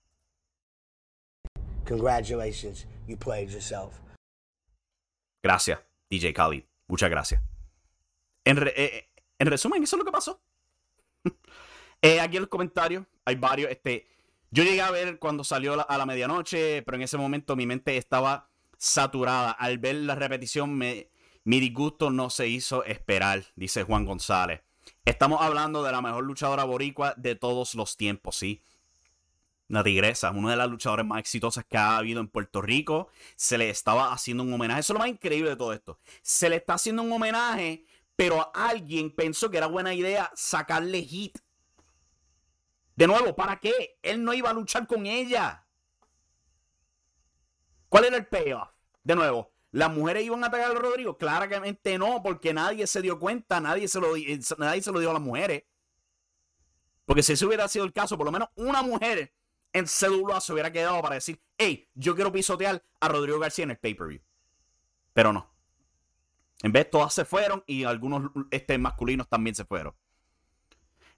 Congratulations, 1.86 2.86
you 3.08 3.16
played 3.16 3.50
yourself. 3.50 3.98
Gracias, 5.42 5.80
DJ 6.10 6.32
Khalid. 6.32 6.64
Muchas 6.86 7.10
gracias. 7.10 7.42
En, 8.44 8.58
eh, 8.76 9.08
resumen, 9.38 9.82
eso 9.82 9.96
es 9.96 9.98
lo 9.98 10.04
que 10.04 10.12
pasó. 10.12 10.40
Eh, 12.02 12.18
aquí 12.18 12.38
en 12.38 12.44
los 12.44 12.48
comentarios 12.48 13.04
hay 13.26 13.34
varios. 13.34 13.70
Este, 13.70 14.06
yo 14.50 14.64
llegué 14.64 14.80
a 14.80 14.90
ver 14.90 15.18
cuando 15.18 15.44
salió 15.44 15.86
a 15.86 15.98
la 15.98 16.06
medianoche, 16.06 16.80
pero 16.80 16.96
en 16.96 17.02
ese 17.02 17.18
momento 17.18 17.56
mi 17.56 17.66
mente 17.66 17.94
estaba 17.98 18.48
saturada. 18.78 19.50
Al 19.50 19.76
ver 19.76 19.96
la 19.96 20.14
repetición, 20.14 20.74
me, 20.78 21.10
mi 21.44 21.60
disgusto 21.60 22.08
no 22.08 22.30
se 22.30 22.48
hizo 22.48 22.84
esperar, 22.84 23.44
dice 23.54 23.82
Juan 23.82 24.06
González. 24.06 24.62
Estamos 25.04 25.40
hablando 25.40 25.82
de 25.82 25.92
la 25.92 26.02
mejor 26.02 26.24
luchadora 26.24 26.64
boricua 26.64 27.14
de 27.16 27.34
todos 27.34 27.74
los 27.74 27.96
tiempos, 27.96 28.36
¿sí? 28.36 28.62
La 29.68 29.82
tigresa, 29.82 30.30
una 30.30 30.50
de 30.50 30.56
las 30.56 30.68
luchadoras 30.68 31.06
más 31.06 31.20
exitosas 31.20 31.64
que 31.64 31.76
ha 31.78 31.96
habido 31.96 32.20
en 32.20 32.28
Puerto 32.28 32.60
Rico. 32.60 33.08
Se 33.36 33.56
le 33.56 33.70
estaba 33.70 34.12
haciendo 34.12 34.42
un 34.42 34.52
homenaje. 34.52 34.80
Eso 34.80 34.92
es 34.92 34.94
lo 34.94 35.00
más 35.00 35.08
increíble 35.08 35.50
de 35.50 35.56
todo 35.56 35.72
esto. 35.72 35.98
Se 36.22 36.48
le 36.48 36.56
está 36.56 36.74
haciendo 36.74 37.02
un 37.02 37.12
homenaje, 37.12 37.84
pero 38.16 38.50
alguien 38.54 39.14
pensó 39.14 39.50
que 39.50 39.58
era 39.58 39.66
buena 39.66 39.94
idea 39.94 40.30
sacarle 40.34 41.02
hit. 41.02 41.38
De 42.96 43.06
nuevo, 43.06 43.34
¿para 43.34 43.58
qué? 43.60 43.98
Él 44.02 44.22
no 44.22 44.34
iba 44.34 44.50
a 44.50 44.54
luchar 44.54 44.86
con 44.86 45.06
ella. 45.06 45.64
¿Cuál 47.88 48.04
era 48.04 48.16
el 48.16 48.26
payoff? 48.26 48.68
De 49.02 49.14
nuevo, 49.14 49.52
¿Las 49.72 49.92
mujeres 49.92 50.24
iban 50.24 50.42
a 50.42 50.48
atacar 50.48 50.72
a 50.72 50.74
Rodrigo? 50.74 51.16
Claramente 51.16 51.96
no, 51.96 52.22
porque 52.22 52.52
nadie 52.52 52.86
se 52.86 53.00
dio 53.02 53.18
cuenta, 53.18 53.60
nadie 53.60 53.86
se 53.86 54.00
lo, 54.00 54.16
eh, 54.16 54.40
nadie 54.58 54.82
se 54.82 54.90
lo 54.90 54.98
dio 54.98 55.10
a 55.10 55.14
las 55.14 55.22
mujeres. 55.22 55.64
Porque 57.04 57.22
si 57.22 57.34
ese 57.34 57.46
hubiera 57.46 57.68
sido 57.68 57.84
el 57.84 57.92
caso, 57.92 58.16
por 58.16 58.26
lo 58.26 58.32
menos 58.32 58.48
una 58.56 58.82
mujer 58.82 59.32
en 59.72 59.86
CWA 59.86 60.40
se 60.40 60.52
hubiera 60.52 60.72
quedado 60.72 61.00
para 61.02 61.14
decir, 61.16 61.40
hey, 61.56 61.88
yo 61.94 62.16
quiero 62.16 62.32
pisotear 62.32 62.84
a 62.98 63.08
Rodrigo 63.08 63.38
García 63.38 63.64
en 63.64 63.70
el 63.70 63.78
pay-per-view. 63.78 64.20
Pero 65.12 65.32
no. 65.32 65.54
En 66.62 66.72
vez, 66.72 66.90
todas 66.90 67.14
se 67.14 67.24
fueron 67.24 67.62
y 67.66 67.84
algunos 67.84 68.30
este, 68.50 68.76
masculinos 68.76 69.28
también 69.28 69.54
se 69.54 69.64
fueron. 69.64 69.94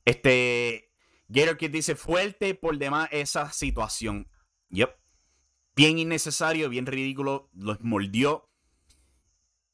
Este. 0.04 0.90
Gator 1.28 1.56
Kid 1.56 1.70
dice: 1.70 1.96
fuerte 1.96 2.54
por 2.54 2.76
demás 2.76 3.08
esa 3.10 3.50
situación. 3.50 4.28
Yep 4.68 5.01
bien 5.74 5.98
innecesario, 5.98 6.68
bien 6.68 6.86
ridículo, 6.86 7.48
los 7.54 7.80
mordió. 7.80 8.48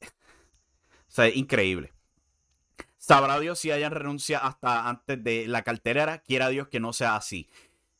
O 0.01 1.11
sea, 1.11 1.27
increíble. 1.29 1.93
Sabrá 2.97 3.39
Dios 3.39 3.57
si 3.57 3.71
hayan 3.71 3.91
renuncia 3.91 4.39
hasta 4.39 4.87
antes 4.87 5.23
de 5.23 5.47
la 5.47 5.63
cartelera. 5.63 6.19
Quiera 6.19 6.49
Dios 6.49 6.67
que 6.67 6.79
no 6.79 6.93
sea 6.93 7.15
así. 7.15 7.49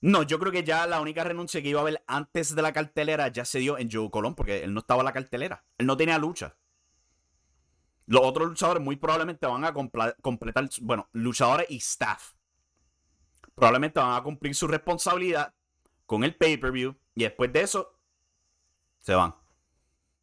No, 0.01 0.23
yo 0.23 0.39
creo 0.39 0.51
que 0.51 0.63
ya 0.63 0.85
la 0.87 1.01
única 1.01 1.23
renuncia 1.23 1.61
que 1.61 1.69
iba 1.69 1.79
a 1.79 1.81
haber 1.81 2.03
antes 2.07 2.55
de 2.55 2.61
la 2.61 2.71
cartelera 2.71 3.27
ya 3.29 3.43
se 3.43 3.59
dio 3.59 3.77
en 3.77 3.89
Joe 3.91 4.09
Colón, 4.11 4.35
porque 4.35 4.63
él 4.63 4.73
no 4.73 4.81
estaba 4.81 5.01
en 5.01 5.05
la 5.05 5.13
cartelera. 5.13 5.65
Él 5.77 5.87
no 5.87 5.97
tenía 5.97 6.17
lucha. 6.17 6.55
Los 8.05 8.21
otros 8.23 8.47
luchadores 8.47 8.81
muy 8.81 8.95
probablemente 8.95 9.45
van 9.45 9.65
a 9.65 9.73
completar, 9.73 10.69
bueno, 10.81 11.09
luchadores 11.11 11.69
y 11.69 11.77
staff. 11.77 12.33
Probablemente 13.55 13.99
van 13.99 14.15
a 14.15 14.23
cumplir 14.23 14.55
su 14.55 14.67
responsabilidad 14.67 15.53
con 16.05 16.23
el 16.23 16.35
pay-per-view 16.35 16.95
y 17.19 17.23
después 17.23 17.51
de 17.51 17.61
eso, 17.61 17.99
se 18.99 19.13
van. 19.13 19.35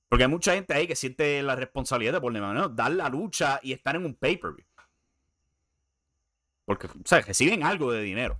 Porque 0.08 0.24
hay 0.24 0.30
mucha 0.30 0.54
gente 0.54 0.72
ahí 0.72 0.86
que 0.86 0.96
siente 0.96 1.42
la 1.42 1.54
responsabilidad 1.54 2.14
de 2.14 2.20
por 2.22 2.32
lo 2.32 2.68
dar 2.70 2.90
la 2.92 3.10
lucha 3.10 3.60
y 3.62 3.72
estar 3.72 3.96
en 3.96 4.06
un 4.06 4.14
pay-per-view. 4.14 4.66
Porque, 6.64 6.86
o 6.86 6.90
sea, 7.04 7.20
reciben 7.20 7.64
algo 7.64 7.92
de 7.92 8.00
dinero. 8.00 8.38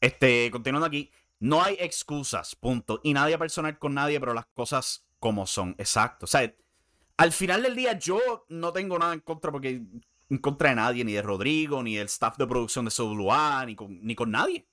Este, 0.00 0.48
continuando 0.52 0.86
aquí. 0.86 1.10
No 1.40 1.60
hay 1.60 1.76
excusas, 1.80 2.54
punto. 2.54 3.00
Y 3.02 3.12
nadie 3.14 3.36
personal 3.36 3.76
con 3.76 3.94
nadie, 3.94 4.20
pero 4.20 4.32
las 4.32 4.46
cosas 4.46 5.04
como 5.18 5.48
son. 5.48 5.74
Exacto. 5.76 6.26
O 6.26 6.28
sea, 6.28 6.54
al 7.16 7.32
final 7.32 7.64
del 7.64 7.74
día 7.74 7.98
yo 7.98 8.46
no 8.48 8.72
tengo 8.72 8.96
nada 8.96 9.12
en 9.12 9.20
contra 9.20 9.50
porque 9.50 9.82
en 10.28 10.38
contra 10.38 10.68
de 10.68 10.76
nadie, 10.76 11.04
ni 11.04 11.14
de 11.14 11.22
Rodrigo, 11.22 11.82
ni 11.82 11.96
del 11.96 12.06
staff 12.06 12.36
de 12.36 12.46
producción 12.46 12.84
de 12.84 12.92
WA, 12.96 13.66
ni 13.66 13.74
con, 13.74 13.98
ni 14.06 14.14
con 14.14 14.30
nadie. 14.30 14.69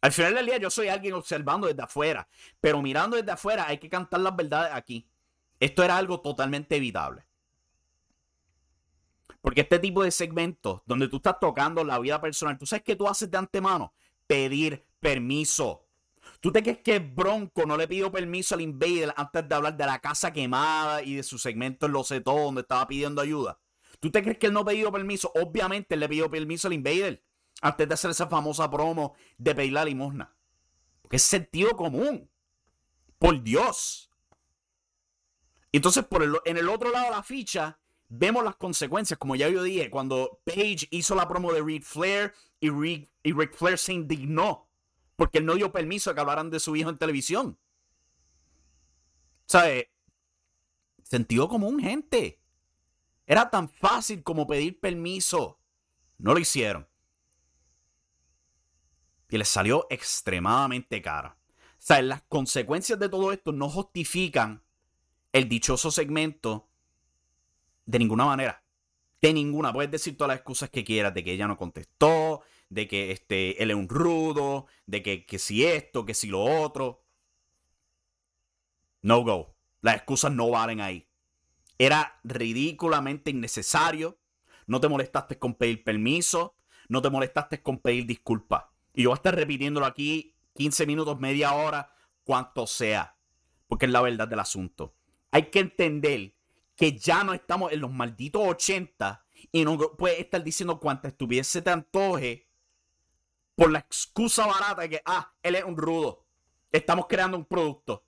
Al 0.00 0.12
final 0.12 0.34
del 0.34 0.46
día 0.46 0.56
yo 0.56 0.70
soy 0.70 0.88
alguien 0.88 1.14
observando 1.14 1.66
desde 1.66 1.82
afuera, 1.82 2.26
pero 2.60 2.80
mirando 2.80 3.16
desde 3.16 3.32
afuera 3.32 3.66
hay 3.68 3.78
que 3.78 3.88
cantar 3.88 4.20
las 4.20 4.34
verdades 4.34 4.72
aquí. 4.72 5.06
Esto 5.58 5.82
era 5.82 5.98
algo 5.98 6.20
totalmente 6.20 6.76
evitable. 6.76 7.26
Porque 9.42 9.62
este 9.62 9.78
tipo 9.78 10.02
de 10.02 10.10
segmentos 10.10 10.80
donde 10.86 11.08
tú 11.08 11.16
estás 11.16 11.38
tocando 11.38 11.84
la 11.84 11.98
vida 11.98 12.20
personal, 12.20 12.58
tú 12.58 12.66
sabes 12.66 12.82
que 12.82 12.96
tú 12.96 13.08
haces 13.08 13.30
de 13.30 13.38
antemano 13.38 13.92
pedir 14.26 14.86
permiso. 15.00 15.86
¿Tú 16.40 16.50
te 16.50 16.62
crees 16.62 16.78
que 16.78 16.98
Bronco 16.98 17.66
no 17.66 17.76
le 17.76 17.86
pidió 17.86 18.10
permiso 18.10 18.54
al 18.54 18.62
Invader 18.62 19.12
antes 19.16 19.46
de 19.46 19.54
hablar 19.54 19.76
de 19.76 19.84
la 19.84 19.98
casa 19.98 20.32
quemada 20.32 21.02
y 21.02 21.14
de 21.14 21.22
su 21.22 21.38
segmento 21.38 21.86
en 21.86 21.92
Lo 21.92 22.04
Sé 22.04 22.20
Todo 22.20 22.44
donde 22.44 22.62
estaba 22.62 22.86
pidiendo 22.86 23.20
ayuda? 23.20 23.58
¿Tú 23.98 24.10
te 24.10 24.22
crees 24.22 24.38
que 24.38 24.46
él 24.46 24.54
no 24.54 24.64
pidió 24.64 24.90
permiso? 24.90 25.30
Obviamente 25.34 25.94
él 25.94 26.00
le 26.00 26.08
pidió 26.08 26.30
permiso 26.30 26.68
al 26.68 26.74
Invader 26.74 27.22
antes 27.60 27.86
de 27.86 27.94
hacer 27.94 28.10
esa 28.10 28.26
famosa 28.26 28.70
promo 28.70 29.14
de 29.38 29.54
pedir 29.54 29.72
la 29.72 29.84
limosna. 29.84 30.34
Porque 31.02 31.16
es 31.16 31.22
sentido 31.22 31.76
común. 31.76 32.30
Por 33.18 33.42
Dios. 33.42 34.10
Entonces, 35.72 36.04
por 36.04 36.42
en 36.44 36.56
el 36.56 36.68
otro 36.68 36.90
lado 36.90 37.06
de 37.06 37.10
la 37.10 37.22
ficha, 37.22 37.78
vemos 38.08 38.42
las 38.42 38.56
consecuencias, 38.56 39.18
como 39.18 39.36
ya 39.36 39.48
yo 39.48 39.62
dije, 39.62 39.90
cuando 39.90 40.40
Page 40.44 40.88
hizo 40.90 41.14
la 41.14 41.28
promo 41.28 41.52
de 41.52 41.62
Reed 41.62 41.82
Flair 41.82 42.32
y 42.58 42.70
Rick, 42.70 43.10
y 43.22 43.32
Rick 43.32 43.54
Flair 43.54 43.78
se 43.78 43.92
indignó 43.92 44.68
porque 45.16 45.38
él 45.38 45.44
no 45.44 45.54
dio 45.54 45.70
permiso 45.70 46.10
a 46.10 46.14
que 46.14 46.20
hablaran 46.20 46.48
de 46.48 46.60
su 46.60 46.74
hijo 46.76 46.88
en 46.88 46.96
televisión. 46.96 47.58
¿Sabes? 49.44 49.88
Sentido 51.02 51.46
común, 51.46 51.78
gente. 51.78 52.40
Era 53.26 53.50
tan 53.50 53.68
fácil 53.68 54.22
como 54.22 54.46
pedir 54.46 54.80
permiso. 54.80 55.60
No 56.16 56.32
lo 56.32 56.40
hicieron 56.40 56.89
y 59.30 59.38
les 59.38 59.48
salió 59.48 59.86
extremadamente 59.90 61.00
cara. 61.00 61.36
O 61.72 61.82
sea, 61.82 62.02
las 62.02 62.22
consecuencias 62.22 62.98
de 62.98 63.08
todo 63.08 63.32
esto 63.32 63.52
no 63.52 63.68
justifican 63.70 64.62
el 65.32 65.48
dichoso 65.48 65.90
segmento 65.90 66.68
de 67.86 67.98
ninguna 67.98 68.26
manera. 68.26 68.62
De 69.22 69.32
ninguna. 69.32 69.72
Puedes 69.72 69.90
decir 69.90 70.16
todas 70.16 70.28
las 70.28 70.38
excusas 70.38 70.70
que 70.70 70.84
quieras 70.84 71.14
de 71.14 71.24
que 71.24 71.32
ella 71.32 71.46
no 71.46 71.56
contestó, 71.56 72.42
de 72.68 72.86
que 72.86 73.12
este, 73.12 73.62
él 73.62 73.70
es 73.70 73.76
un 73.76 73.88
rudo, 73.88 74.66
de 74.86 75.02
que, 75.02 75.26
que 75.26 75.38
si 75.38 75.64
esto, 75.64 76.04
que 76.04 76.14
si 76.14 76.28
lo 76.28 76.42
otro. 76.42 77.04
No 79.02 79.22
go. 79.22 79.56
Las 79.80 79.96
excusas 79.96 80.32
no 80.32 80.50
valen 80.50 80.80
ahí. 80.80 81.08
Era 81.78 82.20
ridículamente 82.24 83.30
innecesario. 83.30 84.18
No 84.66 84.80
te 84.80 84.88
molestaste 84.88 85.38
con 85.38 85.54
pedir 85.54 85.82
permiso. 85.82 86.56
No 86.88 87.00
te 87.00 87.10
molestaste 87.10 87.62
con 87.62 87.78
pedir 87.78 88.06
disculpas. 88.06 88.64
Y 88.92 89.02
yo 89.02 89.10
voy 89.10 89.14
a 89.14 89.18
estar 89.18 89.34
repitiéndolo 89.34 89.86
aquí 89.86 90.34
15 90.54 90.86
minutos, 90.86 91.18
media 91.20 91.54
hora, 91.54 91.94
cuanto 92.24 92.66
sea. 92.66 93.16
Porque 93.68 93.86
es 93.86 93.92
la 93.92 94.00
verdad 94.00 94.28
del 94.28 94.40
asunto. 94.40 94.94
Hay 95.30 95.50
que 95.50 95.60
entender 95.60 96.34
que 96.76 96.98
ya 96.98 97.24
no 97.24 97.34
estamos 97.34 97.72
en 97.72 97.80
los 97.80 97.92
malditos 97.92 98.42
80 98.42 99.24
y 99.52 99.64
no 99.64 99.78
puedes 99.96 100.18
estar 100.18 100.42
diciendo 100.42 100.80
cuánta 100.80 101.08
estupidez 101.08 101.46
se 101.46 101.62
te 101.62 101.70
antoje 101.70 102.48
por 103.54 103.70
la 103.70 103.80
excusa 103.80 104.46
barata 104.46 104.82
de 104.82 104.90
que, 104.90 105.02
ah, 105.04 105.32
él 105.42 105.54
es 105.54 105.64
un 105.64 105.76
rudo. 105.76 106.24
Estamos 106.72 107.06
creando 107.06 107.36
un 107.36 107.44
producto. 107.44 108.04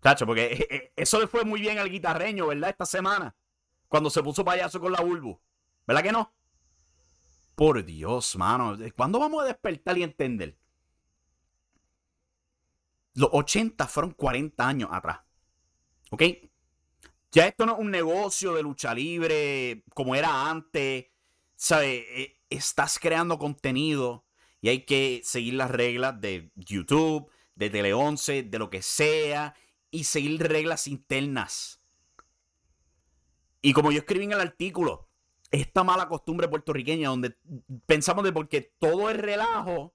Cacho, 0.00 0.26
porque 0.26 0.46
eh, 0.46 0.66
eh, 0.70 0.92
eso 0.96 1.20
le 1.20 1.26
fue 1.26 1.44
muy 1.44 1.60
bien 1.60 1.78
al 1.78 1.90
guitarreño, 1.90 2.48
¿verdad? 2.48 2.70
Esta 2.70 2.86
semana. 2.86 3.34
Cuando 3.88 4.10
se 4.10 4.22
puso 4.22 4.44
payaso 4.44 4.80
con 4.80 4.92
la 4.92 5.00
Bulbu. 5.00 5.38
¿Verdad 5.86 6.02
que 6.02 6.12
no? 6.12 6.32
Por 7.56 7.84
Dios, 7.86 8.36
mano. 8.36 8.76
¿Cuándo 8.94 9.18
vamos 9.18 9.42
a 9.42 9.46
despertar 9.46 9.96
y 9.96 10.02
entender? 10.02 10.58
Los 13.14 13.30
80 13.32 13.88
fueron 13.88 14.12
40 14.12 14.68
años 14.68 14.90
atrás. 14.92 15.20
¿Ok? 16.10 16.22
Ya 17.32 17.46
esto 17.46 17.64
no 17.64 17.72
es 17.72 17.78
un 17.78 17.90
negocio 17.90 18.52
de 18.54 18.62
lucha 18.62 18.94
libre 18.94 19.82
como 19.94 20.14
era 20.14 20.50
antes. 20.50 21.06
¿Sabes? 21.54 22.04
Eh, 22.10 22.42
estás 22.50 22.98
creando 22.98 23.38
contenido 23.38 24.26
y 24.60 24.68
hay 24.68 24.84
que 24.84 25.22
seguir 25.24 25.54
las 25.54 25.70
reglas 25.70 26.20
de 26.20 26.50
YouTube, 26.56 27.30
de 27.54 27.70
Tele 27.70 27.94
11, 27.94 28.42
de 28.42 28.58
lo 28.58 28.68
que 28.68 28.82
sea 28.82 29.54
y 29.90 30.04
seguir 30.04 30.46
reglas 30.46 30.86
internas. 30.86 31.80
Y 33.62 33.72
como 33.72 33.92
yo 33.92 34.00
escribí 34.00 34.24
en 34.24 34.32
el 34.32 34.40
artículo, 34.40 35.05
esta 35.50 35.84
mala 35.84 36.08
costumbre 36.08 36.48
puertorriqueña 36.48 37.08
donde 37.08 37.36
pensamos 37.86 38.24
de 38.24 38.32
porque 38.32 38.74
todo 38.78 39.10
es 39.10 39.16
relajo 39.16 39.94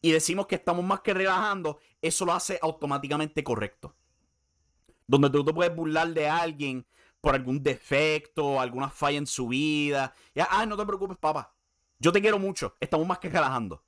y 0.00 0.10
decimos 0.10 0.46
que 0.46 0.56
estamos 0.56 0.84
más 0.84 1.00
que 1.00 1.14
relajando, 1.14 1.78
eso 2.00 2.24
lo 2.24 2.32
hace 2.32 2.58
automáticamente 2.60 3.44
correcto. 3.44 3.94
Donde 5.06 5.30
tú 5.30 5.44
te 5.44 5.52
puedes 5.52 5.74
burlar 5.74 6.08
de 6.08 6.28
alguien 6.28 6.86
por 7.20 7.34
algún 7.36 7.62
defecto, 7.62 8.60
alguna 8.60 8.90
falla 8.90 9.18
en 9.18 9.26
su 9.26 9.48
vida. 9.48 10.12
Ya, 10.34 10.48
ay, 10.50 10.66
no 10.66 10.76
te 10.76 10.84
preocupes, 10.84 11.16
papá. 11.18 11.54
Yo 12.00 12.12
te 12.12 12.20
quiero 12.20 12.38
mucho. 12.38 12.76
Estamos 12.80 13.06
más 13.06 13.20
que 13.20 13.28
relajando. 13.28 13.84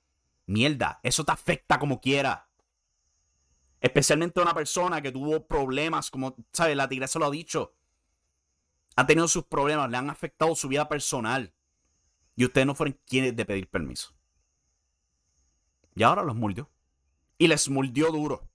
Mierda, 0.46 1.00
eso 1.02 1.24
te 1.24 1.32
afecta 1.32 1.78
como 1.78 2.00
quiera. 2.00 2.48
Especialmente 3.80 4.38
a 4.38 4.44
una 4.44 4.54
persona 4.54 5.02
que 5.02 5.10
tuvo 5.10 5.46
problemas, 5.46 6.10
como, 6.10 6.36
¿sabes? 6.52 6.76
La 6.76 6.88
tigresa 6.88 7.18
lo 7.18 7.26
ha 7.26 7.30
dicho. 7.30 7.74
Ha 8.96 9.06
tenido 9.06 9.28
sus 9.28 9.44
problemas, 9.44 9.90
le 9.90 9.96
han 9.96 10.10
afectado 10.10 10.54
su 10.54 10.68
vida 10.68 10.88
personal. 10.88 11.52
Y 12.36 12.44
ustedes 12.44 12.66
no 12.66 12.74
fueron 12.74 12.98
quienes 13.06 13.36
de 13.36 13.44
pedir 13.44 13.68
permiso. 13.68 14.14
Y 15.94 16.02
ahora 16.02 16.22
los 16.22 16.36
mordió. 16.36 16.70
Y 17.38 17.48
les 17.48 17.68
mordió 17.68 18.10
duro. 18.10 18.48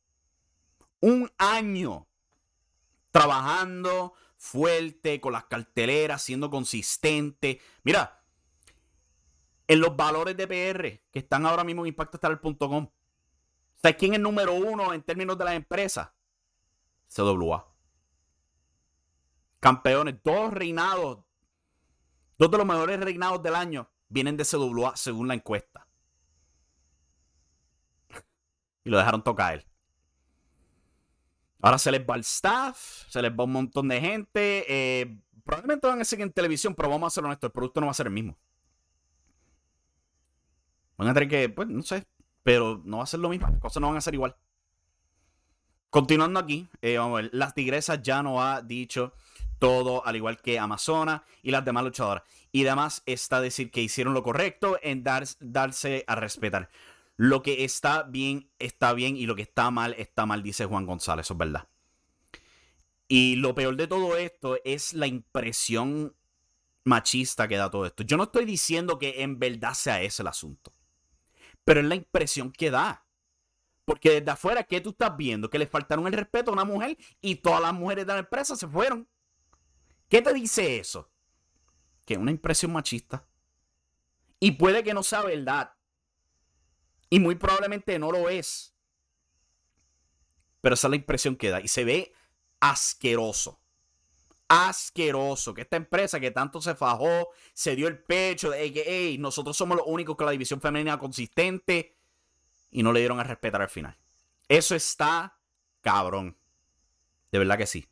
Un 1.02 1.32
año 1.38 2.08
trabajando 3.12 4.14
fuerte, 4.38 5.20
con 5.20 5.34
las 5.34 5.46
carteleras, 5.46 6.22
siendo 6.22 6.50
consistente. 6.50 7.60
Mira, 7.84 8.24
en 9.68 9.80
los 9.80 9.96
valores 9.96 10.36
de 10.36 10.48
PR 10.48 11.02
que 11.12 11.20
están 11.20 11.46
ahora 11.46 11.64
mismo 11.64 11.84
en 11.84 11.90
impactostar.com 11.90 12.90
¿Sabes 13.82 13.98
quién 13.98 14.12
es 14.12 14.18
el 14.18 14.24
número 14.24 14.54
uno 14.54 14.94
en 14.94 15.02
términos 15.02 15.38
de 15.38 15.46
la 15.46 15.56
empresa? 15.56 16.14
CWA. 17.08 17.66
Campeones, 19.60 20.16
dos 20.24 20.54
reinados, 20.54 21.20
dos 22.38 22.52
de 22.52 22.58
los 22.58 22.66
mejores 22.66 23.00
reinados 23.00 23.44
del 23.44 23.56
año 23.56 23.90
vienen 24.08 24.38
de 24.38 24.46
CWA 24.46 24.96
según 24.96 25.28
la 25.28 25.34
encuesta. 25.34 25.88
Y 28.84 28.90
lo 28.90 28.98
dejaron 28.98 29.24
tocar. 29.24 29.66
Ahora 31.62 31.78
se 31.78 31.92
les 31.92 32.02
va 32.02 32.16
el 32.16 32.22
staff, 32.22 33.06
se 33.10 33.22
les 33.22 33.32
va 33.32 33.44
un 33.44 33.52
montón 33.52 33.90
de 33.90 34.00
gente. 34.00 34.66
Eh, 34.68 35.20
probablemente 35.44 35.88
van 35.88 36.00
a 36.00 36.06
seguir 36.06 36.24
en 36.24 36.32
televisión, 36.32 36.74
pero 36.74 36.90
vamos 36.90 37.08
a 37.08 37.16
ser 37.16 37.26
honestos, 37.26 37.50
el 37.50 37.52
producto 37.52 37.82
no 37.82 37.88
va 37.88 37.92
a 37.92 37.96
ser 37.96 38.08
el 38.08 38.14
mismo. 38.14 38.38
Van 40.98 41.10
a 41.10 41.14
tener 41.14 41.30
que, 41.30 41.50
pues, 41.50 41.68
no 41.68 41.82
sé, 41.82 42.08
pero 42.44 42.82
no 42.86 42.98
va 42.98 43.04
a 43.04 43.08
ser 43.08 43.20
lo 43.20 43.30
mismo, 43.30 43.48
las 43.48 43.60
cosas 43.60 43.82
no 43.82 43.88
van 43.88 43.98
a 43.98 44.02
ser 44.02 44.14
igual. 44.14 44.36
Continuando 45.90 46.40
aquí, 46.40 46.70
eh, 46.82 46.98
vamos 46.98 47.20
a 47.20 47.22
ver, 47.24 47.32
las 47.34 47.54
tigresas 47.54 48.02
ya 48.02 48.24
no 48.24 48.42
ha 48.42 48.62
dicho 48.62 49.14
todo, 49.60 50.06
al 50.06 50.16
igual 50.16 50.42
que 50.42 50.58
Amazona 50.58 51.24
y 51.44 51.52
las 51.52 51.64
demás 51.64 51.84
luchadoras. 51.84 52.24
Y 52.52 52.66
además 52.66 53.04
está 53.06 53.42
decir 53.42 53.70
que 53.70 53.82
hicieron 53.82 54.14
lo 54.14 54.24
correcto 54.24 54.80
en 54.82 55.04
darse 55.04 56.04
a 56.08 56.16
respetar. 56.16 56.70
Lo 57.18 57.44
que 57.44 57.66
está 57.66 58.04
bien, 58.04 58.50
está 58.60 58.94
bien, 58.94 59.18
y 59.18 59.26
lo 59.26 59.36
que 59.36 59.42
está 59.42 59.70
mal, 59.72 59.94
está 59.98 60.26
mal, 60.26 60.42
dice 60.42 60.66
Juan 60.66 60.86
González, 60.86 61.26
eso 61.26 61.34
es 61.34 61.38
verdad. 61.38 61.68
Y 63.10 63.36
lo 63.36 63.54
peor 63.54 63.76
de 63.76 63.88
todo 63.88 64.16
esto 64.16 64.58
es 64.64 64.94
la 64.94 65.08
impresión 65.08 66.16
machista 66.86 67.48
que 67.48 67.58
da 67.58 67.70
todo 67.70 67.86
esto. 67.86 68.04
Yo 68.04 68.18
no 68.18 68.24
estoy 68.24 68.46
diciendo 68.46 68.98
que 68.98 69.22
en 69.22 69.38
verdad 69.38 69.74
sea 69.74 70.02
ese 70.02 70.22
el 70.22 70.28
asunto. 70.28 70.72
Pero 71.66 71.82
es 71.82 71.86
la 71.88 71.96
impresión 71.96 72.52
que 72.52 72.72
da. 72.72 73.06
Porque 73.84 74.12
desde 74.12 74.32
afuera, 74.32 74.64
¿qué 74.64 74.80
tú 74.80 74.92
estás 74.92 75.18
viendo? 75.18 75.50
Que 75.50 75.60
le 75.60 75.68
faltaron 75.68 76.08
el 76.08 76.14
respeto 76.14 76.52
a 76.52 76.54
una 76.54 76.64
mujer 76.64 76.98
y 77.22 77.36
todas 77.36 77.62
las 77.62 77.74
mujeres 77.74 78.06
de 78.06 78.14
la 78.14 78.20
empresa 78.20 78.56
se 78.56 78.68
fueron. 78.68 79.08
¿Qué 80.10 80.22
te 80.22 80.34
dice 80.34 80.80
eso? 80.80 81.10
Que 82.06 82.16
es 82.16 82.20
una 82.20 82.32
impresión 82.32 82.74
machista. 82.74 83.26
Y 84.40 84.52
puede 84.52 84.84
que 84.84 84.94
no 84.94 85.04
sea 85.04 85.22
verdad. 85.22 85.74
Y 87.10 87.20
muy 87.20 87.36
probablemente 87.36 87.98
no 88.00 88.12
lo 88.12 88.30
es. 88.30 88.76
Pero 90.62 90.74
esa 90.74 90.88
es 90.88 90.90
la 90.90 90.96
impresión 90.98 91.36
que 91.36 91.50
da. 91.50 91.62
Y 91.62 91.68
se 91.68 91.84
ve 91.84 92.14
asqueroso 92.60 93.60
asqueroso. 94.50 95.54
Que 95.54 95.62
esta 95.62 95.78
empresa 95.78 96.20
que 96.20 96.32
tanto 96.32 96.60
se 96.60 96.76
fajó, 96.76 97.30
se 97.54 97.76
dio 97.76 97.88
el 97.88 98.00
pecho 98.00 98.50
de 98.50 98.74
que 98.74 99.16
nosotros 99.20 99.56
somos 99.56 99.78
los 99.78 99.88
únicos 99.88 100.18
con 100.18 100.26
la 100.26 100.34
división 100.34 100.60
femenina 100.60 101.00
consistente 101.00 101.96
y 102.72 102.84
no 102.84 102.92
le 102.92 103.00
dieron 103.00 103.20
a 103.20 103.24
respetar 103.24 103.62
al 103.62 103.70
final. 103.70 103.98
Eso 104.50 104.76
está 104.76 105.40
cabrón. 105.82 106.38
De 107.32 107.40
verdad 107.40 107.58
que 107.58 107.68
sí. 107.68 107.88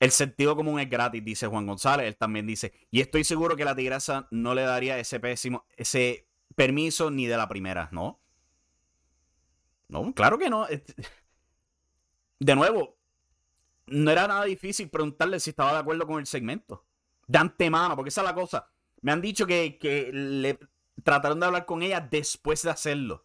El 0.00 0.10
sentido 0.10 0.56
común 0.56 0.80
es 0.80 0.88
gratis, 0.88 1.22
dice 1.22 1.46
Juan 1.46 1.66
González. 1.66 2.06
Él 2.06 2.16
también 2.16 2.46
dice, 2.46 2.72
y 2.90 3.02
estoy 3.02 3.22
seguro 3.22 3.54
que 3.54 3.66
la 3.66 3.76
tigresa 3.76 4.26
no 4.30 4.54
le 4.54 4.62
daría 4.62 4.98
ese 4.98 5.20
pésimo, 5.20 5.66
ese 5.76 6.26
permiso 6.56 7.10
ni 7.10 7.26
de 7.26 7.36
la 7.36 7.48
primera, 7.48 7.90
¿no? 7.92 8.18
No, 9.88 10.14
claro 10.14 10.38
que 10.38 10.48
no. 10.48 10.66
De 12.38 12.54
nuevo, 12.54 12.96
no 13.86 14.10
era 14.10 14.26
nada 14.26 14.44
difícil 14.44 14.88
preguntarle 14.88 15.38
si 15.38 15.50
estaba 15.50 15.72
de 15.74 15.78
acuerdo 15.80 16.06
con 16.06 16.18
el 16.18 16.26
segmento. 16.26 16.86
De 17.26 17.38
antemano, 17.38 17.94
porque 17.94 18.08
esa 18.08 18.22
es 18.22 18.26
la 18.26 18.34
cosa. 18.34 18.70
Me 19.02 19.12
han 19.12 19.20
dicho 19.20 19.46
que, 19.46 20.10
le 20.12 20.58
trataron 21.02 21.40
de 21.40 21.46
hablar 21.46 21.66
con 21.66 21.82
ella 21.82 22.00
después 22.00 22.62
de 22.62 22.70
hacerlo. 22.70 23.24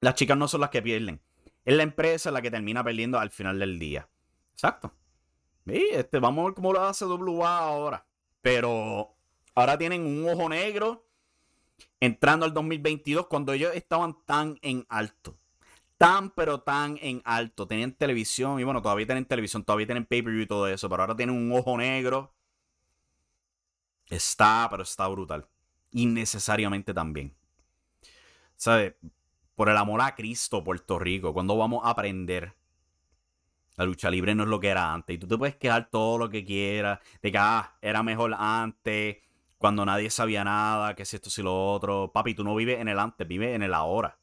Las 0.00 0.14
chicas 0.14 0.36
no 0.38 0.48
son 0.48 0.62
las 0.62 0.70
que 0.70 0.80
pierden. 0.80 1.20
Es 1.68 1.76
la 1.76 1.82
empresa 1.82 2.30
la 2.30 2.40
que 2.40 2.50
termina 2.50 2.82
perdiendo 2.82 3.18
al 3.18 3.28
final 3.28 3.58
del 3.58 3.78
día. 3.78 4.08
Exacto. 4.54 4.90
este, 5.66 6.18
vamos 6.18 6.40
a 6.40 6.44
ver 6.46 6.54
cómo 6.54 6.72
lo 6.72 6.82
hace 6.82 7.04
WA 7.04 7.58
ahora. 7.58 8.06
Pero 8.40 9.14
ahora 9.54 9.76
tienen 9.76 10.06
un 10.06 10.26
ojo 10.30 10.48
negro 10.48 11.06
entrando 12.00 12.46
al 12.46 12.54
2022 12.54 13.26
cuando 13.26 13.52
ellos 13.52 13.72
estaban 13.74 14.16
tan 14.24 14.58
en 14.62 14.86
alto 14.88 15.38
tan, 15.98 16.30
pero 16.30 16.62
tan 16.62 16.96
en 17.02 17.20
alto. 17.26 17.66
Tenían 17.66 17.92
televisión 17.92 18.58
y 18.60 18.64
bueno, 18.64 18.80
todavía 18.80 19.04
tienen 19.04 19.26
televisión, 19.26 19.62
todavía 19.62 19.86
tienen 19.86 20.06
pay-per-view 20.06 20.44
y 20.44 20.46
todo 20.46 20.68
eso, 20.68 20.88
pero 20.88 21.02
ahora 21.02 21.16
tienen 21.16 21.36
un 21.36 21.52
ojo 21.52 21.76
negro. 21.76 22.32
Está, 24.08 24.66
pero 24.70 24.84
está 24.84 25.06
brutal. 25.08 25.46
Innecesariamente 25.90 26.94
también. 26.94 27.36
¿Sabes? 28.56 28.94
Por 29.58 29.68
el 29.68 29.76
amor 29.76 30.00
a 30.02 30.14
Cristo, 30.14 30.62
Puerto 30.62 31.00
Rico, 31.00 31.34
cuando 31.34 31.56
vamos 31.56 31.84
a 31.84 31.90
aprender? 31.90 32.54
La 33.74 33.84
lucha 33.84 34.08
libre 34.08 34.32
no 34.36 34.44
es 34.44 34.48
lo 34.48 34.60
que 34.60 34.68
era 34.68 34.94
antes. 34.94 35.16
Y 35.16 35.18
tú 35.18 35.26
te 35.26 35.36
puedes 35.36 35.56
quejar 35.56 35.90
todo 35.90 36.16
lo 36.16 36.30
que 36.30 36.44
quieras. 36.44 37.00
De 37.20 37.32
que 37.32 37.38
ah, 37.38 37.76
era 37.82 38.04
mejor 38.04 38.36
antes. 38.38 39.16
Cuando 39.56 39.84
nadie 39.84 40.10
sabía 40.10 40.44
nada. 40.44 40.94
Que 40.94 41.04
si 41.04 41.16
esto, 41.16 41.28
si 41.28 41.42
lo 41.42 41.72
otro. 41.72 42.12
Papi, 42.12 42.34
tú 42.34 42.44
no 42.44 42.54
vives 42.54 42.78
en 42.78 42.86
el 42.86 43.00
antes, 43.00 43.26
vives 43.26 43.56
en 43.56 43.64
el 43.64 43.74
ahora. 43.74 44.16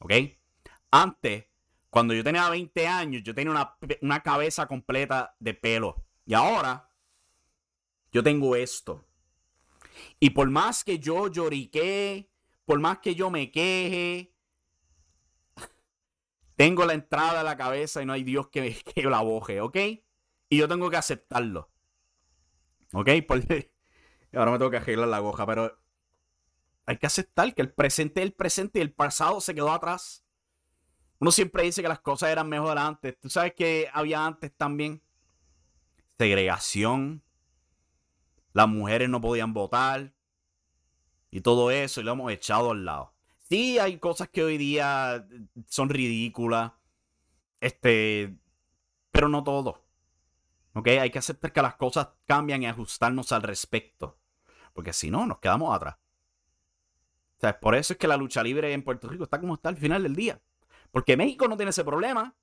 ¿Ok? 0.00 0.12
Antes, 0.90 1.46
cuando 1.88 2.12
yo 2.12 2.22
tenía 2.22 2.50
20 2.50 2.86
años, 2.86 3.22
yo 3.22 3.34
tenía 3.34 3.74
una, 4.02 4.22
cabeza 4.22 4.66
completa 4.66 5.34
de 5.38 5.54
pelo. 5.54 6.04
Y 6.26 6.34
ahora, 6.34 6.90
yo 8.12 8.22
tengo 8.22 8.54
esto. 8.54 9.02
Y 10.18 10.28
por 10.28 10.50
más 10.50 10.84
que 10.84 10.98
yo 10.98 11.28
llorique, 11.28 12.29
por 12.70 12.78
más 12.78 13.00
que 13.00 13.16
yo 13.16 13.30
me 13.30 13.50
queje, 13.50 14.32
tengo 16.54 16.86
la 16.86 16.92
entrada 16.92 17.40
a 17.40 17.42
la 17.42 17.56
cabeza 17.56 18.00
y 18.00 18.06
no 18.06 18.12
hay 18.12 18.22
Dios 18.22 18.46
que, 18.46 18.80
que 18.94 19.02
la 19.10 19.22
boje, 19.22 19.60
¿ok? 19.60 19.76
Y 20.48 20.56
yo 20.56 20.68
tengo 20.68 20.88
que 20.88 20.96
aceptarlo. 20.96 21.68
¿Ok? 22.92 23.08
Porque 23.26 23.74
ahora 24.32 24.52
me 24.52 24.58
tengo 24.58 24.70
que 24.70 24.76
arreglar 24.76 25.08
la 25.08 25.18
goja, 25.18 25.44
pero 25.46 25.82
hay 26.86 26.96
que 26.96 27.08
aceptar 27.08 27.52
que 27.56 27.62
el 27.62 27.72
presente 27.72 28.20
es 28.20 28.26
el 28.26 28.34
presente 28.34 28.78
y 28.78 28.82
el 28.82 28.92
pasado 28.92 29.40
se 29.40 29.52
quedó 29.52 29.72
atrás. 29.72 30.24
Uno 31.18 31.32
siempre 31.32 31.64
dice 31.64 31.82
que 31.82 31.88
las 31.88 31.98
cosas 31.98 32.30
eran 32.30 32.48
mejor 32.48 32.78
antes. 32.78 33.18
Tú 33.18 33.28
sabes 33.28 33.52
que 33.54 33.90
había 33.92 34.24
antes 34.24 34.56
también 34.56 35.02
segregación. 36.18 37.24
Las 38.52 38.68
mujeres 38.68 39.08
no 39.08 39.20
podían 39.20 39.54
votar. 39.54 40.14
Y 41.30 41.42
todo 41.42 41.70
eso 41.70 42.00
y 42.00 42.04
lo 42.04 42.12
hemos 42.12 42.32
echado 42.32 42.72
al 42.72 42.84
lado. 42.84 43.12
Sí, 43.48 43.78
hay 43.78 43.98
cosas 43.98 44.28
que 44.28 44.42
hoy 44.42 44.58
día 44.58 45.26
son 45.66 45.88
ridículas. 45.88 46.72
Este, 47.60 48.36
pero 49.10 49.28
no 49.28 49.44
todo. 49.44 49.84
¿Ok? 50.74 50.88
Hay 50.88 51.10
que 51.10 51.18
aceptar 51.18 51.52
que 51.52 51.62
las 51.62 51.74
cosas 51.74 52.08
cambian 52.26 52.62
y 52.62 52.66
ajustarnos 52.66 53.32
al 53.32 53.42
respecto. 53.42 54.18
Porque 54.72 54.92
si 54.92 55.10
no, 55.10 55.26
nos 55.26 55.38
quedamos 55.38 55.74
atrás. 55.74 55.96
O 57.36 57.40
sea, 57.40 57.58
por 57.58 57.74
eso 57.74 57.94
es 57.94 57.98
que 57.98 58.06
la 58.06 58.16
lucha 58.16 58.42
libre 58.42 58.72
en 58.72 58.82
Puerto 58.82 59.08
Rico 59.08 59.24
está 59.24 59.40
como 59.40 59.54
está 59.54 59.68
al 59.68 59.76
final 59.76 60.02
del 60.02 60.14
día. 60.14 60.40
Porque 60.90 61.16
México 61.16 61.48
no 61.48 61.56
tiene 61.56 61.70
ese 61.70 61.84
problema. 61.84 62.34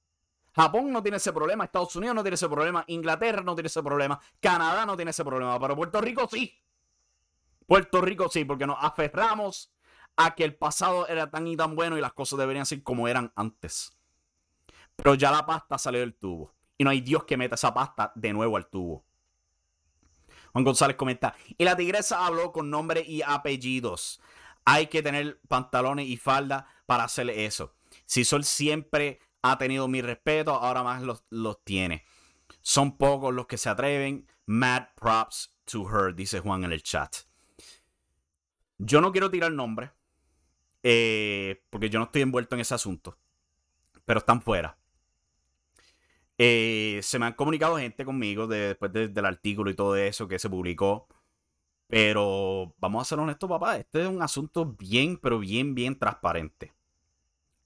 Japón 0.54 0.91
no 0.91 1.04
tiene 1.04 1.17
ese 1.17 1.32
problema. 1.32 1.65
Estados 1.65 1.95
Unidos 1.95 2.15
no 2.15 2.23
tiene 2.23 2.36
ese 2.36 2.50
problema. 2.50 2.84
Inglaterra 2.88 3.43
no 3.43 3.56
tiene 3.56 3.67
ese 3.67 3.84
problema. 3.84 4.19
Canadá 4.39 4.86
no 4.86 4.95
tiene 4.95 5.12
ese 5.12 5.23
problema. 5.23 5.60
Pero 5.60 5.76
Puerto 5.76 6.02
Rico 6.02 6.28
sí. 6.30 6.60
Puerto 7.67 8.01
Rico 8.01 8.30
sí, 8.30 8.45
porque 8.45 8.65
nos 8.65 8.77
aferramos 8.80 9.71
a 10.15 10.34
que 10.34 10.43
el 10.43 10.56
pasado 10.56 11.08
era 11.08 11.30
tan 11.30 11.47
y 11.47 11.56
tan 11.56 11.75
bueno 11.75 11.97
y 11.97 12.01
las 12.01 12.13
cosas 12.13 12.39
deberían 12.39 12.65
ser 12.65 12.82
como 12.82 13.08
eran 13.08 13.32
antes. 13.36 13.95
Pero 14.95 15.13
ya 15.13 15.32
la 15.32 15.45
pasta 15.45 15.77
salió 15.77 15.99
del 15.99 16.15
tubo. 16.15 16.56
Y 16.77 16.84
no 16.84 16.89
hay 16.89 17.01
Dios 17.01 17.25
que 17.25 17.38
meta 17.38 17.56
esa 17.56 17.73
pasta 17.73 18.12
de 18.15 18.34
nuevo 18.34 18.58
al 18.58 18.67
tubo. 18.67 19.06
Juan 20.53 20.63
González 20.63 20.97
comenta, 20.97 21.36
y 21.58 21.65
la 21.65 21.75
tigresa 21.75 22.25
habló 22.25 22.51
con 22.51 22.69
nombre 22.69 23.03
y 23.06 23.21
apellidos. 23.21 24.19
Hay 24.65 24.88
que 24.88 25.03
tener 25.03 25.39
pantalones 25.47 26.08
y 26.08 26.17
falda 26.17 26.67
para 26.86 27.03
hacerle 27.03 27.45
eso. 27.45 27.75
Si 28.06 28.25
Sol 28.25 28.43
siempre 28.43 29.19
ha 29.41 29.58
tenido 29.58 29.88
mi 29.88 30.01
respeto, 30.01 30.53
ahora 30.53 30.84
más 30.84 31.03
los, 31.03 31.25
los 31.30 31.63
tiene. 31.63 32.06
Son 32.62 32.97
pocos 32.97 33.34
los 33.34 33.45
que 33.45 33.58
se 33.58 33.69
atreven. 33.69 34.27
Mad 34.45 34.88
props 34.95 35.56
to 35.65 35.88
her, 35.89 36.15
dice 36.15 36.39
Juan 36.39 36.63
en 36.63 36.71
el 36.71 36.82
chat. 36.82 37.26
Yo 38.77 39.01
no 39.01 39.11
quiero 39.11 39.31
tirar 39.31 39.51
nombre, 39.51 39.91
eh, 40.83 41.63
porque 41.69 41.89
yo 41.89 41.99
no 41.99 42.05
estoy 42.05 42.21
envuelto 42.21 42.55
en 42.55 42.61
ese 42.61 42.75
asunto, 42.75 43.17
pero 44.05 44.19
están 44.19 44.41
fuera. 44.41 44.77
Eh, 46.37 46.99
se 47.01 47.17
me 47.17 47.25
han 47.25 47.33
comunicado 47.33 47.77
gente 47.77 48.05
conmigo 48.05 48.45
después 48.47 48.93
del 48.93 49.25
artículo 49.25 49.71
y 49.71 49.75
todo 49.75 49.95
eso 49.95 50.27
que 50.27 50.39
se 50.39 50.49
publicó. 50.49 51.07
Pero 51.87 52.75
vamos 52.79 53.01
a 53.01 53.05
ser 53.05 53.19
honestos, 53.19 53.49
papá. 53.49 53.77
Este 53.77 54.01
es 54.01 54.07
un 54.07 54.21
asunto 54.21 54.65
bien, 54.77 55.17
pero 55.17 55.39
bien, 55.39 55.73
bien 55.73 55.97
transparente. 55.97 56.73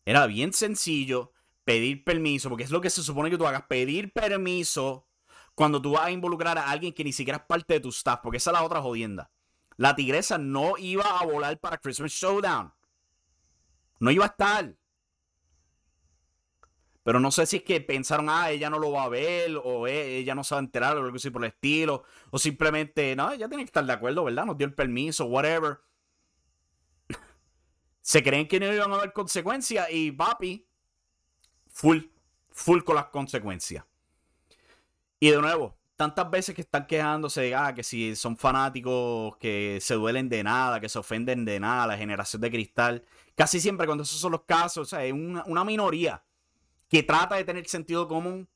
Era 0.06 0.28
bien 0.28 0.54
sencillo 0.54 1.34
pedir 1.63 2.04
permiso, 2.04 2.50
porque 2.50 2.63
es 2.63 2.71
lo 2.71 2.82
que 2.82 2.89
se 2.89 3.04
supone 3.04 3.30
que 3.30 3.38
tú 3.38 3.47
hagas, 3.47 3.63
pedir 3.63 4.12
permiso 4.13 5.08
cuando 5.56 5.82
tú 5.82 5.91
vas 5.91 6.06
a 6.06 6.12
involucrar 6.12 6.58
a 6.58 6.69
alguien 6.69 6.93
que 6.93 7.04
ni 7.04 7.13
siquiera 7.13 7.38
es 7.39 7.45
parte 7.45 7.76
de 7.76 7.80
tu 7.82 7.89
staff, 7.89 8.19
porque 8.24 8.38
esa 8.38 8.52
es 8.52 8.54
la 8.54 8.63
otra 8.63 8.82
jodienda. 8.82 9.32
La 9.78 9.96
tigresa 9.96 10.38
no 10.38 10.78
iba 10.78 11.20
a 11.20 11.26
volar 11.26 11.60
para 11.60 11.78
Christmas 11.78 12.12
Showdown. 12.12 12.74
No 14.00 14.12
iba 14.12 14.26
a 14.26 14.30
estar. 14.30 14.76
Pero 17.04 17.20
no 17.20 17.32
sé 17.32 17.46
si 17.48 17.58
es 17.58 17.64
que 17.64 17.82
pensaron, 17.82 18.30
ah, 18.30 18.52
ella 18.52 18.70
no 18.70 18.78
lo 18.78 18.92
va 18.92 19.04
a 19.04 19.10
ver, 19.10 19.60
o 19.64 19.88
e, 19.88 20.18
ella 20.18 20.36
no 20.36 20.44
se 20.44 20.54
va 20.54 20.60
a 20.62 20.64
enterar, 20.64 20.98
o 20.98 21.04
algo 21.04 21.16
así 21.16 21.32
por 21.32 21.44
el 21.44 21.50
estilo. 21.50 22.04
O 22.30 22.38
simplemente, 22.38 23.16
no, 23.16 23.32
ella 23.32 23.48
tiene 23.48 23.64
que 23.64 23.70
estar 23.70 23.86
de 23.86 23.94
acuerdo, 23.94 24.24
¿verdad? 24.24 24.46
Nos 24.46 24.58
dio 24.58 24.68
el 24.68 24.74
permiso, 24.74 25.26
whatever. 25.26 25.80
se 28.02 28.22
creen 28.22 28.48
que 28.48 28.60
no 28.60 28.72
iban 28.72 28.92
a 28.92 28.96
haber 28.96 29.14
consecuencias 29.14 29.88
y 29.90 30.12
papi, 30.12 30.68
full, 31.68 32.00
full 32.52 32.84
con 32.84 32.96
las 32.96 33.08
consecuencias. 33.08 33.84
Y 35.20 35.32
de 35.32 35.42
nuevo, 35.42 35.81
tantas 36.02 36.32
veces 36.32 36.56
que 36.56 36.62
están 36.62 36.88
quejándose 36.88 37.42
de 37.42 37.56
ah, 37.56 37.76
que 37.76 37.84
si 37.84 38.16
son 38.16 38.36
fanáticos 38.36 39.38
que 39.38 39.78
se 39.82 39.94
duelen 39.94 40.30
de 40.30 40.42
nada, 40.42 40.80
que 40.80 40.90
se 40.90 40.98
ofenden 40.98 41.46
de 41.46 41.60
nada, 41.60 41.86
la 41.86 41.96
generación 41.96 42.42
de 42.42 42.50
cristal. 42.50 43.06
Casi 43.36 43.60
siempre 43.60 43.86
cuando 43.86 44.02
esos 44.04 44.20
son 44.20 44.32
los 44.32 44.42
casos, 44.42 44.88
o 44.88 44.90
sea, 44.90 45.06
es 45.06 45.14
una, 45.14 45.44
una 45.46 45.64
minoría 45.64 46.24
que 46.90 47.04
trata 47.04 47.36
de 47.36 47.44
tener 47.44 47.68
sentido 47.68 48.08
común 48.08 48.50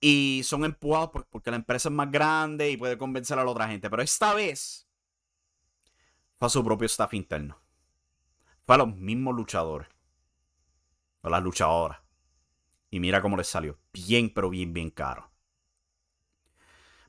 y 0.00 0.40
son 0.42 0.64
empujados 0.64 1.10
porque 1.28 1.50
la 1.50 1.58
empresa 1.58 1.90
es 1.90 1.94
más 1.94 2.10
grande 2.10 2.70
y 2.70 2.78
puede 2.78 2.96
convencer 2.96 3.38
a 3.38 3.44
la 3.44 3.50
otra 3.50 3.68
gente. 3.68 3.90
Pero 3.90 4.02
esta 4.02 4.32
vez 4.32 4.88
fue 6.36 6.46
a 6.46 6.48
su 6.48 6.64
propio 6.64 6.86
staff 6.86 7.12
interno. 7.12 7.60
Fue 8.64 8.74
a 8.74 8.78
los 8.78 8.96
mismos 8.96 9.34
luchadores. 9.36 9.88
A 11.20 11.28
las 11.28 11.42
luchadoras. 11.42 11.98
Y 12.90 13.00
mira 13.00 13.20
cómo 13.20 13.36
les 13.36 13.48
salió. 13.48 13.78
Bien, 13.92 14.32
pero 14.32 14.48
bien, 14.48 14.72
bien 14.72 14.88
caro. 14.88 15.30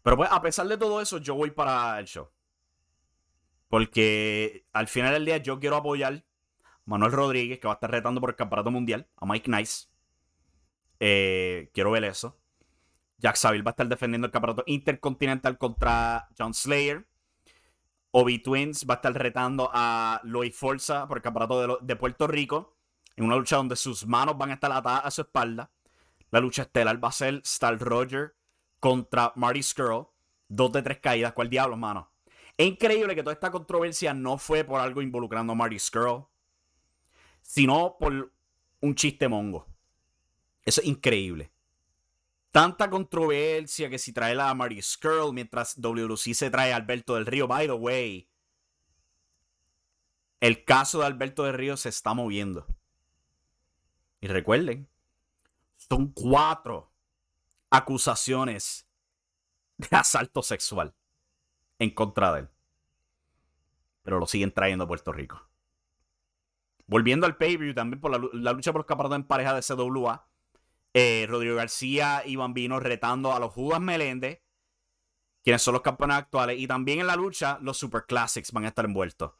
Pero 0.03 0.17
pues, 0.17 0.29
a 0.31 0.41
pesar 0.41 0.67
de 0.67 0.77
todo 0.77 1.01
eso, 1.01 1.17
yo 1.17 1.35
voy 1.35 1.51
para 1.51 1.99
el 1.99 2.05
show. 2.05 2.29
Porque 3.67 4.65
al 4.73 4.87
final 4.87 5.13
del 5.13 5.25
día 5.25 5.37
yo 5.37 5.59
quiero 5.59 5.75
apoyar 5.75 6.13
a 6.63 6.69
Manuel 6.85 7.11
Rodríguez, 7.11 7.59
que 7.59 7.67
va 7.67 7.73
a 7.73 7.75
estar 7.75 7.91
retando 7.91 8.19
por 8.19 8.31
el 8.31 8.35
campeonato 8.35 8.71
mundial, 8.71 9.07
a 9.17 9.25
Mike 9.25 9.49
Nice. 9.51 9.87
Eh, 10.99 11.69
quiero 11.73 11.91
ver 11.91 12.03
eso. 12.03 12.37
Jack 13.19 13.35
Saville 13.35 13.63
va 13.63 13.71
a 13.71 13.73
estar 13.73 13.87
defendiendo 13.87 14.25
el 14.27 14.31
campeonato 14.31 14.63
intercontinental 14.65 15.57
contra 15.57 16.29
John 16.37 16.53
Slayer. 16.53 17.05
Obi 18.11 18.39
Twins 18.39 18.85
va 18.89 18.95
a 18.95 18.97
estar 18.97 19.13
retando 19.13 19.69
a 19.71 20.19
Lois 20.23 20.55
Forza 20.55 21.07
por 21.07 21.17
el 21.17 21.23
campeonato 21.23 21.77
de, 21.81 21.95
Puerto 21.95 22.27
Rico. 22.27 22.77
En 23.15 23.25
una 23.25 23.35
lucha 23.35 23.57
donde 23.57 23.75
sus 23.75 24.07
manos 24.07 24.37
van 24.37 24.51
a 24.51 24.53
estar 24.53 24.71
atadas 24.71 25.05
a 25.05 25.11
su 25.11 25.21
espalda. 25.21 25.69
La 26.31 26.39
lucha 26.39 26.63
estelar 26.63 27.03
va 27.03 27.09
a 27.09 27.11
ser 27.11 27.41
Star 27.43 27.77
Roger 27.77 28.35
contra 28.79 29.33
Marty 29.35 29.63
Skrull. 29.63 30.07
Dos 30.47 30.71
de 30.71 30.81
tres 30.81 30.99
caídas. 30.99 31.33
¿Cuál 31.33 31.49
diablo, 31.49 31.77
mano? 31.77 32.11
Es 32.57 32.67
increíble 32.67 33.15
que 33.15 33.23
toda 33.23 33.33
esta 33.33 33.51
controversia 33.51 34.13
no 34.13 34.37
fue 34.37 34.63
por 34.63 34.81
algo 34.81 35.01
involucrando 35.01 35.53
a 35.53 35.55
Marty 35.55 35.79
Skrull, 35.79 36.25
sino 37.41 37.95
por 37.99 38.33
un 38.81 38.95
chiste 38.95 39.27
mongo. 39.27 39.67
Eso 40.65 40.81
es 40.81 40.87
increíble. 40.87 41.51
Tanta 42.51 42.89
controversia 42.89 43.89
que 43.89 43.99
si 43.99 44.11
trae 44.11 44.33
la 44.33 44.53
Marty 44.53 44.81
Skrull 44.81 45.33
mientras 45.33 45.79
WLC 45.79 46.33
se 46.33 46.49
trae 46.49 46.73
a 46.73 46.77
Alberto 46.77 47.15
del 47.15 47.27
Río. 47.27 47.47
By 47.47 47.67
the 47.67 47.73
way, 47.73 48.29
el 50.39 50.65
caso 50.65 50.99
de 50.99 51.05
Alberto 51.05 51.43
del 51.43 51.53
Río 51.53 51.77
se 51.77 51.89
está 51.89 52.13
moviendo. 52.13 52.65
Y 54.19 54.27
recuerden, 54.27 54.89
son 55.77 56.11
cuatro 56.11 56.88
acusaciones 57.69 58.87
de 59.77 59.95
asalto 59.95 60.43
sexual 60.43 60.93
en 61.79 61.91
contra 61.91 62.33
de 62.33 62.39
él. 62.41 62.49
Pero 64.03 64.19
lo 64.19 64.27
siguen 64.27 64.53
trayendo 64.53 64.85
a 64.85 64.87
Puerto 64.87 65.11
Rico. 65.11 65.41
Volviendo 66.87 67.25
al 67.25 67.37
pay-per-view 67.37 67.73
también 67.73 68.01
por 68.01 68.11
la, 68.11 68.53
lucha 68.53 68.71
por 68.71 68.81
los 68.81 68.87
campeonatos 68.87 69.17
en 69.17 69.27
pareja 69.27 69.53
de 69.53 69.61
CWA. 69.61 70.27
Eh, 70.93 71.27
Rodrigo 71.29 71.55
García 71.55 72.23
y 72.25 72.35
Bambino 72.35 72.79
retando 72.79 73.31
a 73.31 73.39
los 73.39 73.53
Judas 73.53 73.79
Meléndez, 73.79 74.41
quienes 75.43 75.61
son 75.61 75.73
los 75.73 75.83
campeones 75.83 76.17
actuales. 76.17 76.59
Y 76.59 76.65
también 76.65 76.99
en 76.99 77.07
la 77.07 77.15
lucha, 77.15 77.59
los 77.61 77.77
Super 77.77 78.05
Classics 78.05 78.51
van 78.51 78.65
a 78.65 78.69
estar 78.69 78.85
envueltos. 78.85 79.33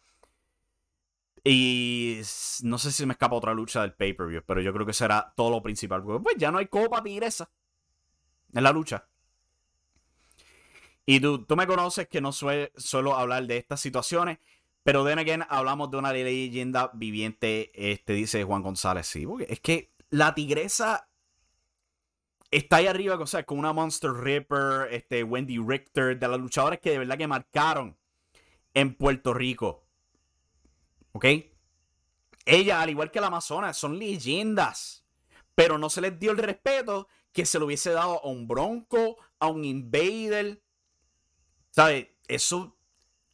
Y 1.44 2.22
no 2.64 2.78
sé 2.78 2.92
si 2.92 3.06
me 3.06 3.14
escapa 3.14 3.36
otra 3.36 3.54
lucha 3.54 3.82
del 3.82 3.94
pay-per-view, 3.94 4.44
pero 4.46 4.62
yo 4.62 4.72
creo 4.72 4.86
que 4.86 4.94
será 4.94 5.34
todo 5.36 5.50
lo 5.50 5.64
principal. 5.64 6.04
pues 6.04 6.36
ya 6.38 6.52
no 6.52 6.60
hay 6.60 6.68
copa 6.68 7.02
tigresa 7.02 7.50
en 8.54 8.64
la 8.64 8.72
lucha. 8.72 9.08
Y 11.06 11.20
tú, 11.20 11.46
tú 11.46 11.56
me 11.56 11.68
conoces 11.68 12.08
que 12.08 12.22
no 12.22 12.32
suelo 12.32 13.16
hablar 13.16 13.46
de 13.48 13.58
estas 13.58 13.82
situaciones, 13.82 14.40
pero 14.84 15.04
de 15.04 15.14
again 15.14 15.44
hablamos 15.50 15.90
de 15.92 15.98
una 15.98 16.14
leyenda 16.14 16.92
viviente, 16.94 17.72
este 17.74 18.14
dice 18.14 18.44
Juan 18.44 18.62
González, 18.62 19.08
sí, 19.08 19.26
porque 19.26 19.48
es 19.50 19.60
que 19.60 19.92
la 20.10 20.34
tigresa 20.36 21.10
está 22.52 22.78
ahí 22.78 22.88
arriba 22.88 23.16
o 23.16 23.28
sea, 23.28 23.46
con 23.46 23.60
una 23.60 23.74
Monster 23.74 24.12
Ripper, 24.12 24.88
este, 24.92 25.24
Wendy 25.24 25.58
Richter, 25.60 26.18
de 26.18 26.28
las 26.28 26.40
luchadoras 26.40 26.80
que 26.80 26.92
de 26.92 27.00
verdad 27.00 27.18
que 27.18 27.28
marcaron 27.28 27.98
en 28.74 28.96
Puerto 28.96 29.34
Rico. 29.34 29.86
¿Ok? 31.12 31.26
Ella, 32.46 32.82
al 32.82 32.90
igual 32.90 33.12
que 33.12 33.22
la 33.22 33.28
Amazona, 33.28 33.74
son 33.74 33.98
leyendas. 34.00 35.06
Pero 35.56 35.78
no 35.78 35.90
se 35.90 36.02
les 36.02 36.18
dio 36.18 36.32
el 36.32 36.38
respeto 36.38 37.08
que 37.32 37.46
se 37.46 37.60
le 37.60 37.66
hubiese 37.66 37.92
dado 37.92 38.24
a 38.24 38.28
un 38.28 38.48
Bronco, 38.48 39.18
a 39.40 39.48
un 39.48 39.66
Invader. 39.66 40.64
¿Sabes? 41.72 42.08
Eso 42.28 42.80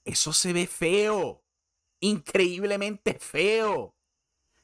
eso 0.05 0.31
se 0.31 0.53
ve 0.53 0.67
feo. 0.67 1.43
Increíblemente 1.99 3.15
feo. 3.19 3.95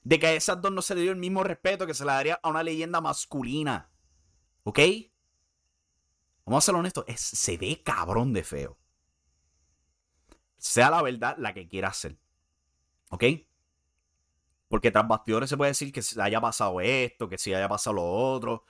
De 0.04 0.20
que 0.20 0.28
a 0.28 0.34
esas 0.34 0.62
dos 0.62 0.72
no 0.72 0.82
se 0.82 0.96
le 0.96 1.02
dio 1.02 1.12
el 1.12 1.18
mismo 1.18 1.44
respeto 1.44 1.86
que 1.86 1.94
se 1.94 2.06
le 2.06 2.12
daría 2.12 2.40
a 2.42 2.50
una 2.50 2.64
leyenda 2.64 3.02
masculina. 3.02 3.92
¿Ok? 4.64 4.80
Vamos 6.46 6.64
a 6.64 6.66
ser 6.66 6.76
honestos, 6.76 7.06
se 7.16 7.58
ve 7.58 7.82
cabrón 7.84 8.34
de 8.34 8.44
feo. 8.44 8.78
Sea 10.58 10.90
la 10.90 11.02
verdad 11.02 11.36
la 11.38 11.54
que 11.54 11.68
quiera 11.68 11.90
hacer. 11.90 12.18
¿Ok? 13.10 13.24
Porque 14.68 14.92
tras 14.92 15.08
bastidores 15.08 15.50
se 15.50 15.58
puede 15.58 15.72
decir 15.72 15.92
que 15.92 16.02
se 16.02 16.20
haya 16.22 16.40
pasado 16.40 16.82
esto, 16.82 17.28
que 17.28 17.38
se 17.38 17.56
haya 17.56 17.68
pasado 17.68 17.96
lo 17.96 18.06
otro. 18.06 18.64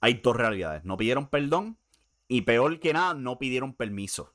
Hay 0.00 0.14
dos 0.14 0.36
realidades. 0.36 0.84
No 0.84 0.96
pidieron 0.96 1.28
perdón 1.28 1.78
y 2.28 2.42
peor 2.42 2.80
que 2.80 2.92
nada, 2.92 3.14
no 3.14 3.38
pidieron 3.38 3.74
permiso. 3.74 4.34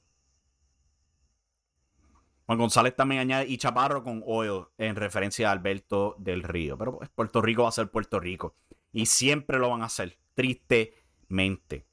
Juan 2.46 2.60
González 2.60 2.96
también 2.96 3.22
añade 3.22 3.48
y 3.48 3.58
Chaparro 3.58 4.04
con 4.04 4.22
oil 4.26 4.66
en 4.78 4.96
referencia 4.96 5.50
a 5.50 5.52
Alberto 5.52 6.16
del 6.20 6.44
Río. 6.44 6.78
Pero 6.78 6.98
pues, 6.98 7.10
Puerto 7.10 7.42
Rico 7.42 7.64
va 7.64 7.70
a 7.70 7.72
ser 7.72 7.90
Puerto 7.90 8.20
Rico. 8.20 8.56
Y 8.92 9.08
siempre 9.08 9.58
lo 9.58 9.70
van 9.70 9.82
a 9.82 9.86
hacer. 9.86 10.20
Tristemente. 10.36 11.88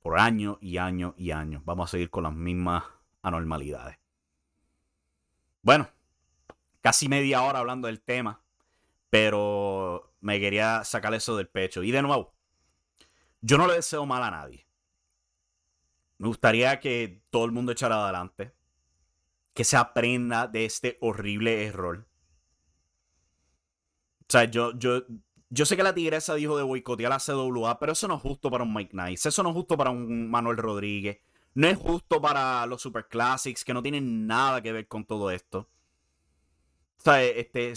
Por 0.00 0.20
años 0.20 0.56
y 0.60 0.78
años 0.78 1.14
y 1.16 1.32
años. 1.32 1.62
Vamos 1.64 1.90
a 1.90 1.92
seguir 1.92 2.10
con 2.10 2.22
las 2.22 2.32
mismas 2.32 2.84
anormalidades. 3.22 3.98
Bueno, 5.62 5.88
casi 6.80 7.08
media 7.08 7.42
hora 7.42 7.58
hablando 7.58 7.88
del 7.88 8.00
tema. 8.00 8.40
Pero 9.10 10.14
me 10.20 10.38
quería 10.38 10.84
sacar 10.84 11.12
eso 11.14 11.36
del 11.36 11.48
pecho. 11.48 11.82
Y 11.82 11.90
de 11.90 12.02
nuevo, 12.02 12.37
yo 13.40 13.58
no 13.58 13.66
le 13.66 13.74
deseo 13.74 14.06
mal 14.06 14.22
a 14.22 14.30
nadie. 14.30 14.66
Me 16.18 16.28
gustaría 16.28 16.80
que 16.80 17.22
todo 17.30 17.44
el 17.44 17.52
mundo 17.52 17.72
echara 17.72 18.02
adelante 18.02 18.52
que 19.54 19.64
se 19.64 19.76
aprenda 19.76 20.46
de 20.46 20.64
este 20.64 20.98
horrible 21.00 21.66
error. 21.66 22.06
O 24.20 24.24
sea, 24.28 24.44
yo, 24.44 24.78
yo, 24.78 25.02
yo 25.50 25.66
sé 25.66 25.76
que 25.76 25.82
la 25.82 25.94
tigresa 25.94 26.34
dijo 26.34 26.56
de 26.56 26.62
boicotear 26.62 27.10
la 27.10 27.18
CWA, 27.18 27.78
pero 27.80 27.92
eso 27.92 28.06
no 28.06 28.16
es 28.16 28.22
justo 28.22 28.50
para 28.50 28.64
un 28.64 28.72
Mike 28.72 28.96
Nice, 28.96 29.28
eso 29.28 29.42
no 29.42 29.48
es 29.48 29.54
justo 29.56 29.76
para 29.76 29.90
un 29.90 30.30
Manuel 30.30 30.58
Rodríguez, 30.58 31.18
no 31.54 31.66
es 31.66 31.76
justo 31.76 32.20
para 32.20 32.66
los 32.66 32.82
Super 32.82 33.08
Classics 33.08 33.64
que 33.64 33.74
no 33.74 33.82
tienen 33.82 34.26
nada 34.26 34.62
que 34.62 34.70
ver 34.70 34.86
con 34.86 35.04
todo 35.04 35.30
esto. 35.30 35.68
O 36.98 37.02
sea, 37.02 37.22
este, 37.24 37.72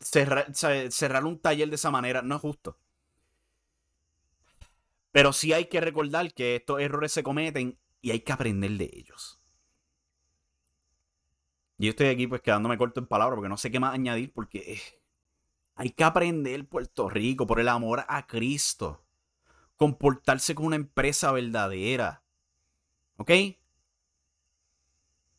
cerrar, 0.00 0.54
cerrar 0.54 1.24
un 1.24 1.38
taller 1.38 1.68
de 1.68 1.74
esa 1.74 1.90
manera 1.90 2.22
no 2.22 2.36
es 2.36 2.40
justo. 2.40 2.78
Pero 5.16 5.32
sí 5.32 5.54
hay 5.54 5.64
que 5.64 5.80
recordar 5.80 6.34
que 6.34 6.56
estos 6.56 6.78
errores 6.78 7.10
se 7.10 7.22
cometen 7.22 7.78
y 8.02 8.10
hay 8.10 8.20
que 8.20 8.34
aprender 8.34 8.72
de 8.72 8.90
ellos. 8.92 9.40
Yo 11.78 11.88
estoy 11.88 12.08
aquí 12.08 12.26
pues 12.26 12.42
quedándome 12.42 12.76
corto 12.76 13.00
en 13.00 13.06
palabras 13.06 13.36
porque 13.36 13.48
no 13.48 13.56
sé 13.56 13.70
qué 13.70 13.80
más 13.80 13.94
añadir 13.94 14.34
porque 14.34 14.74
eh, 14.74 15.00
hay 15.74 15.92
que 15.92 16.04
aprender 16.04 16.68
Puerto 16.68 17.08
Rico 17.08 17.46
por 17.46 17.60
el 17.60 17.68
amor 17.68 18.04
a 18.06 18.26
Cristo. 18.26 19.06
Comportarse 19.78 20.54
con 20.54 20.66
una 20.66 20.76
empresa 20.76 21.32
verdadera. 21.32 22.22
¿Ok? 23.16 23.30
O 23.30 23.54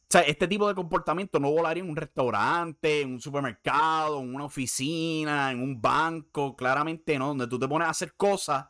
sea, 0.10 0.22
este 0.22 0.48
tipo 0.48 0.68
de 0.68 0.74
comportamiento 0.74 1.40
no 1.40 1.52
volaría 1.52 1.84
en 1.84 1.90
un 1.92 1.96
restaurante, 1.96 3.02
en 3.02 3.12
un 3.12 3.22
supermercado, 3.22 4.24
en 4.24 4.34
una 4.34 4.46
oficina, 4.46 5.52
en 5.52 5.62
un 5.62 5.80
banco. 5.80 6.56
Claramente 6.56 7.20
no, 7.20 7.28
donde 7.28 7.46
tú 7.46 7.60
te 7.60 7.68
pones 7.68 7.88
a 7.88 7.92
hacer 7.92 8.16
cosas 8.16 8.66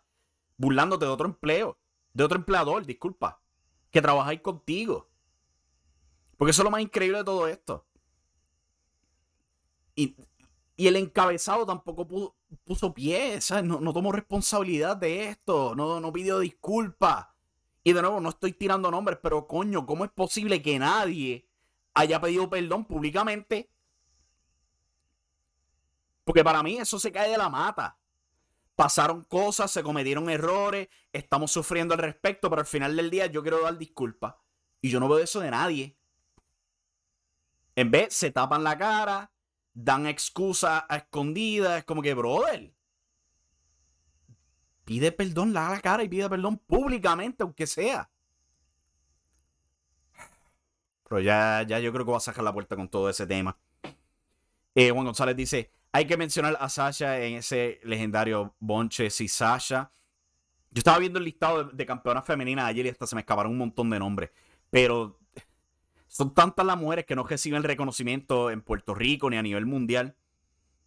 burlándote 0.58 1.06
de 1.06 1.12
otro 1.12 1.28
empleo, 1.28 1.78
de 2.13 2.24
otro 2.24 2.38
empleador, 2.38 2.86
disculpa, 2.86 3.41
que 3.91 4.02
trabajáis 4.02 4.41
contigo. 4.41 5.10
Porque 6.38 6.52
eso 6.52 6.62
es 6.62 6.65
lo 6.65 6.72
más 6.72 6.82
increíble 6.82 7.20
de 7.20 7.24
todo 7.24 7.48
esto. 7.48 7.86
Y, 9.96 10.15
el 10.78 10.96
encabezado 10.96 11.65
tampoco 11.65 12.36
puso, 12.63 12.93
pie, 12.93 13.39
No, 13.63 13.80
no, 13.80 13.93
tomó 13.93 14.12
responsabilidad 14.12 14.96
de 14.96 15.30
esto, 15.30 15.74
no, 15.76 16.00
no 16.00 16.13
pidió 16.13 16.39
disculpas. 16.39 17.28
Y 17.84 17.93
de 17.93 18.02
nuevo, 18.02 18.20
no 18.20 18.30
estoy 18.30 18.54
tirando 18.54 18.91
nombres, 18.91 19.17
pero 19.22 19.48
coño, 19.48 19.86
¿cómo 19.86 20.06
es 20.06 20.12
posible 20.12 20.62
que 20.62 20.78
nadie 20.78 21.48
haya 21.93 22.22
pedido 22.22 22.50
perdón 22.50 22.86
públicamente? 22.86 23.72
Porque 26.24 26.43
para 26.43 26.62
mí 26.62 26.78
eso 26.78 27.00
se 27.00 27.12
cae 27.12 27.32
de 27.32 27.38
la 27.38 27.50
mata. 27.50 27.98
Pasaron 28.78 29.24
cosas, 29.24 29.72
se 29.72 29.82
cometieron 29.82 30.30
errores, 30.30 30.88
estamos 31.12 31.52
sufriendo 31.52 31.96
al 31.96 32.00
respecto, 32.00 32.48
pero 32.48 32.60
al 32.60 32.68
final 32.68 32.96
del 32.96 33.10
día 33.10 33.26
yo 33.26 33.42
quiero 33.42 33.63
dar 33.63 33.76
disculpas. 33.76 34.36
Y 34.82 34.92
yo 34.92 35.00
no 35.00 35.10
veo 35.10 35.18
eso 35.18 35.40
de 35.40 35.50
nadie. 35.50 35.98
En 37.76 37.90
vez, 37.90 38.13
se 38.13 38.30
tapan 38.30 38.63
la 38.63 38.78
cara, 38.78 39.32
dan 39.74 40.06
excusas 40.06 40.84
a 40.88 40.98
escondidas. 40.98 41.80
Es 41.80 41.86
como 41.86 42.04
que, 42.04 42.13
brother, 42.13 42.72
pide 44.86 45.12
perdón, 45.12 45.54
la 45.54 45.72
la 45.72 45.82
cara 45.82 46.04
y 46.04 46.08
pide 46.08 46.30
perdón 46.30 46.60
públicamente, 46.60 47.42
aunque 47.42 47.66
sea. 47.66 48.12
Pero 51.10 51.20
ya, 51.20 51.63
ya 51.68 51.80
yo 51.80 51.92
creo 51.92 52.06
que 52.06 52.12
va 52.12 52.18
a 52.18 52.20
sacar 52.20 52.44
la 52.44 52.54
puerta 52.54 52.76
con 52.76 52.90
todo 52.90 53.10
ese 53.10 53.26
tema. 53.26 53.58
Eh, 54.76 54.92
Juan 54.92 55.06
González 55.06 55.36
dice: 55.36 55.72
Hay 55.91 56.06
que 56.06 56.17
mencionar 56.17 56.58
a 56.60 56.69
Sasha 56.69 57.19
en 57.21 57.36
ese 57.36 57.80
legendario 57.84 58.56
bonche. 58.60 59.10
Si 59.10 59.28
Sasha. 59.28 59.91
Yo 60.71 60.80
estaba 60.80 61.00
viendo 61.00 61.17
el 61.19 61.26
listado 61.26 61.63
de, 61.63 61.86
campeonas 61.86 62.26
femeninas 62.26 62.65
ayer 62.65 62.86
y 62.86 62.89
hasta 62.89 63.08
se 63.08 63.15
me 63.15 63.21
escaparon 63.21 63.54
un 63.54 63.58
montón 63.58 63.89
de 63.89 64.00
nombres. 64.00 64.32
Pero 64.69 65.19
son 66.08 66.34
tantas 66.34 66.65
las 66.65 66.78
mujeres 66.78 67.06
que 67.06 67.15
no 67.15 67.23
reciben 67.23 67.63
reconocimiento 67.63 68.52
en 68.52 68.62
Puerto 68.62 68.93
Rico 68.93 69.30
ni 69.30 69.38
a 69.38 69.41
nivel 69.41 69.65
mundial. 69.65 70.15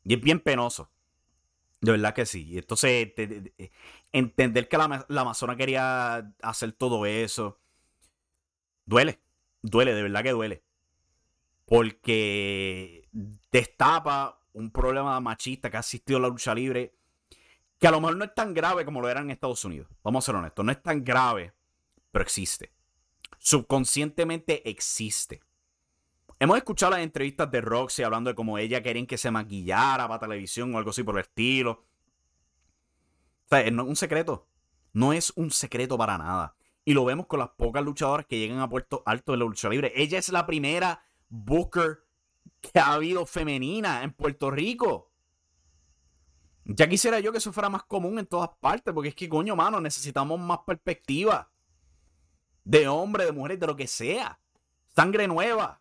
Y 0.04 0.14
es 0.14 0.20
bien 0.20 0.40
penoso. 0.40 0.90
De 1.80 1.92
verdad 1.92 2.14
que 2.14 2.26
sí. 2.26 2.58
Entonces, 2.58 3.12
entender 4.12 4.68
que 4.68 4.76
la, 4.76 5.06
la 5.08 5.20
Amazona 5.22 5.56
quería 5.56 6.34
hacer 6.42 6.72
todo 6.72 7.06
eso. 7.06 7.58
Duele. 8.84 9.20
Duele, 9.62 9.94
de 9.94 10.02
verdad 10.02 10.22
que 10.22 10.32
duele. 10.32 10.62
Porque 11.64 13.08
destapa 13.50 14.39
un 14.52 14.70
problema 14.70 15.18
machista 15.20 15.70
que 15.70 15.76
ha 15.76 15.80
existido 15.80 16.18
en 16.18 16.22
la 16.22 16.28
lucha 16.28 16.54
libre. 16.54 16.94
Que 17.78 17.86
a 17.86 17.90
lo 17.90 18.00
mejor 18.00 18.16
no 18.16 18.24
es 18.24 18.34
tan 18.34 18.52
grave 18.52 18.84
como 18.84 19.00
lo 19.00 19.08
era 19.08 19.20
en 19.20 19.30
Estados 19.30 19.64
Unidos. 19.64 19.88
Vamos 20.02 20.24
a 20.24 20.26
ser 20.26 20.34
honestos. 20.34 20.64
No 20.64 20.72
es 20.72 20.82
tan 20.82 21.02
grave, 21.02 21.54
pero 22.10 22.22
existe 22.22 22.72
subconscientemente 23.40 24.68
existe. 24.68 25.42
Hemos 26.38 26.56
escuchado 26.56 26.92
las 26.92 27.00
entrevistas 27.00 27.50
de 27.50 27.60
Roxy 27.60 28.02
hablando 28.02 28.30
de 28.30 28.34
cómo 28.34 28.56
ella 28.58 28.82
quería 28.82 29.06
que 29.06 29.18
se 29.18 29.30
maquillara 29.30 30.06
para 30.06 30.20
televisión 30.20 30.74
o 30.74 30.78
algo 30.78 30.90
así 30.90 31.02
por 31.02 31.16
el 31.16 31.22
estilo. 31.22 31.84
O 33.44 33.48
sea, 33.48 33.60
es 33.60 33.72
un 33.72 33.96
secreto. 33.96 34.46
No 34.92 35.12
es 35.12 35.32
un 35.36 35.50
secreto 35.50 35.98
para 35.98 36.16
nada. 36.16 36.54
Y 36.84 36.94
lo 36.94 37.04
vemos 37.04 37.26
con 37.26 37.40
las 37.40 37.50
pocas 37.50 37.84
luchadoras 37.84 38.26
que 38.26 38.38
llegan 38.38 38.60
a 38.60 38.68
Puerto 38.68 39.02
Alto 39.04 39.32
de 39.32 39.38
la 39.38 39.44
lucha 39.44 39.68
libre. 39.68 39.92
Ella 39.94 40.18
es 40.18 40.30
la 40.30 40.46
primera 40.46 41.02
Booker 41.28 42.04
que 42.60 42.78
ha 42.78 42.92
habido 42.92 43.26
femenina 43.26 44.02
en 44.02 44.12
Puerto 44.12 44.50
Rico. 44.50 45.10
Ya 46.64 46.88
quisiera 46.88 47.18
yo 47.20 47.32
que 47.32 47.38
eso 47.38 47.52
fuera 47.52 47.68
más 47.68 47.84
común 47.84 48.18
en 48.18 48.26
todas 48.26 48.50
partes, 48.60 48.94
porque 48.94 49.08
es 49.08 49.14
que, 49.14 49.28
coño, 49.28 49.56
mano, 49.56 49.80
necesitamos 49.80 50.38
más 50.38 50.60
perspectiva 50.66 51.50
de 52.64 52.86
hombres, 52.86 53.26
de 53.26 53.32
mujeres, 53.32 53.58
de 53.58 53.66
lo 53.66 53.76
que 53.76 53.86
sea. 53.86 54.38
Sangre 54.94 55.26
nueva. 55.26 55.80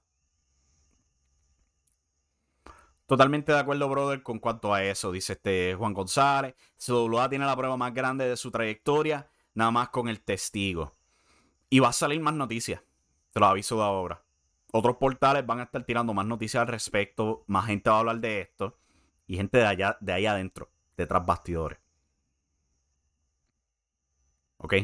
Totalmente 3.06 3.52
de 3.52 3.60
acuerdo, 3.60 3.90
brother, 3.90 4.22
con 4.22 4.40
cuanto 4.40 4.74
a 4.74 4.84
eso, 4.84 5.12
dice 5.12 5.34
este 5.34 5.76
Juan 5.76 5.94
González. 5.94 6.56
CWA 6.78 7.30
tiene 7.30 7.46
la 7.46 7.56
prueba 7.56 7.76
más 7.76 7.94
grande 7.94 8.28
de 8.28 8.38
su 8.38 8.52
trayectoria, 8.52 9.30
nada 9.56 9.72
más 9.72 9.90
con 9.90 10.08
el 10.10 10.22
testigo. 10.22 10.96
Y 11.70 11.80
va 11.80 11.90
a 11.90 11.94
salir 11.94 12.20
más 12.22 12.36
noticias. 12.36 12.82
Te 13.32 13.40
lo 13.40 13.48
aviso 13.48 13.78
de 13.78 13.84
ahora. 13.84 14.24
Otros 14.72 14.98
portales 14.98 15.46
van 15.46 15.60
a 15.60 15.64
estar 15.64 15.84
tirando 15.84 16.14
más 16.14 16.26
noticias 16.26 16.62
al 16.62 16.68
respecto. 16.68 17.44
Más 17.48 17.66
gente 17.66 17.90
va 17.90 17.98
a 17.98 18.00
hablar 18.00 18.20
de 18.20 18.42
esto. 18.42 18.78
Y 19.28 19.38
gente 19.38 19.58
de 19.60 19.66
allá, 19.66 19.98
de 20.00 20.14
ahí 20.14 20.26
adentro, 20.26 20.70
detrás 20.98 21.26
bastidores. 21.26 21.80
¿Ok? 24.58 24.76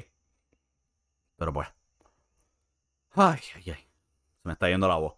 Pero 1.37 1.53
pues. 1.53 1.67
Ay, 3.11 3.39
ay, 3.55 3.63
ay. 3.67 3.87
Se 4.41 4.47
me 4.47 4.53
está 4.53 4.69
yendo 4.69 4.87
la 4.87 4.97
voz. 4.97 5.15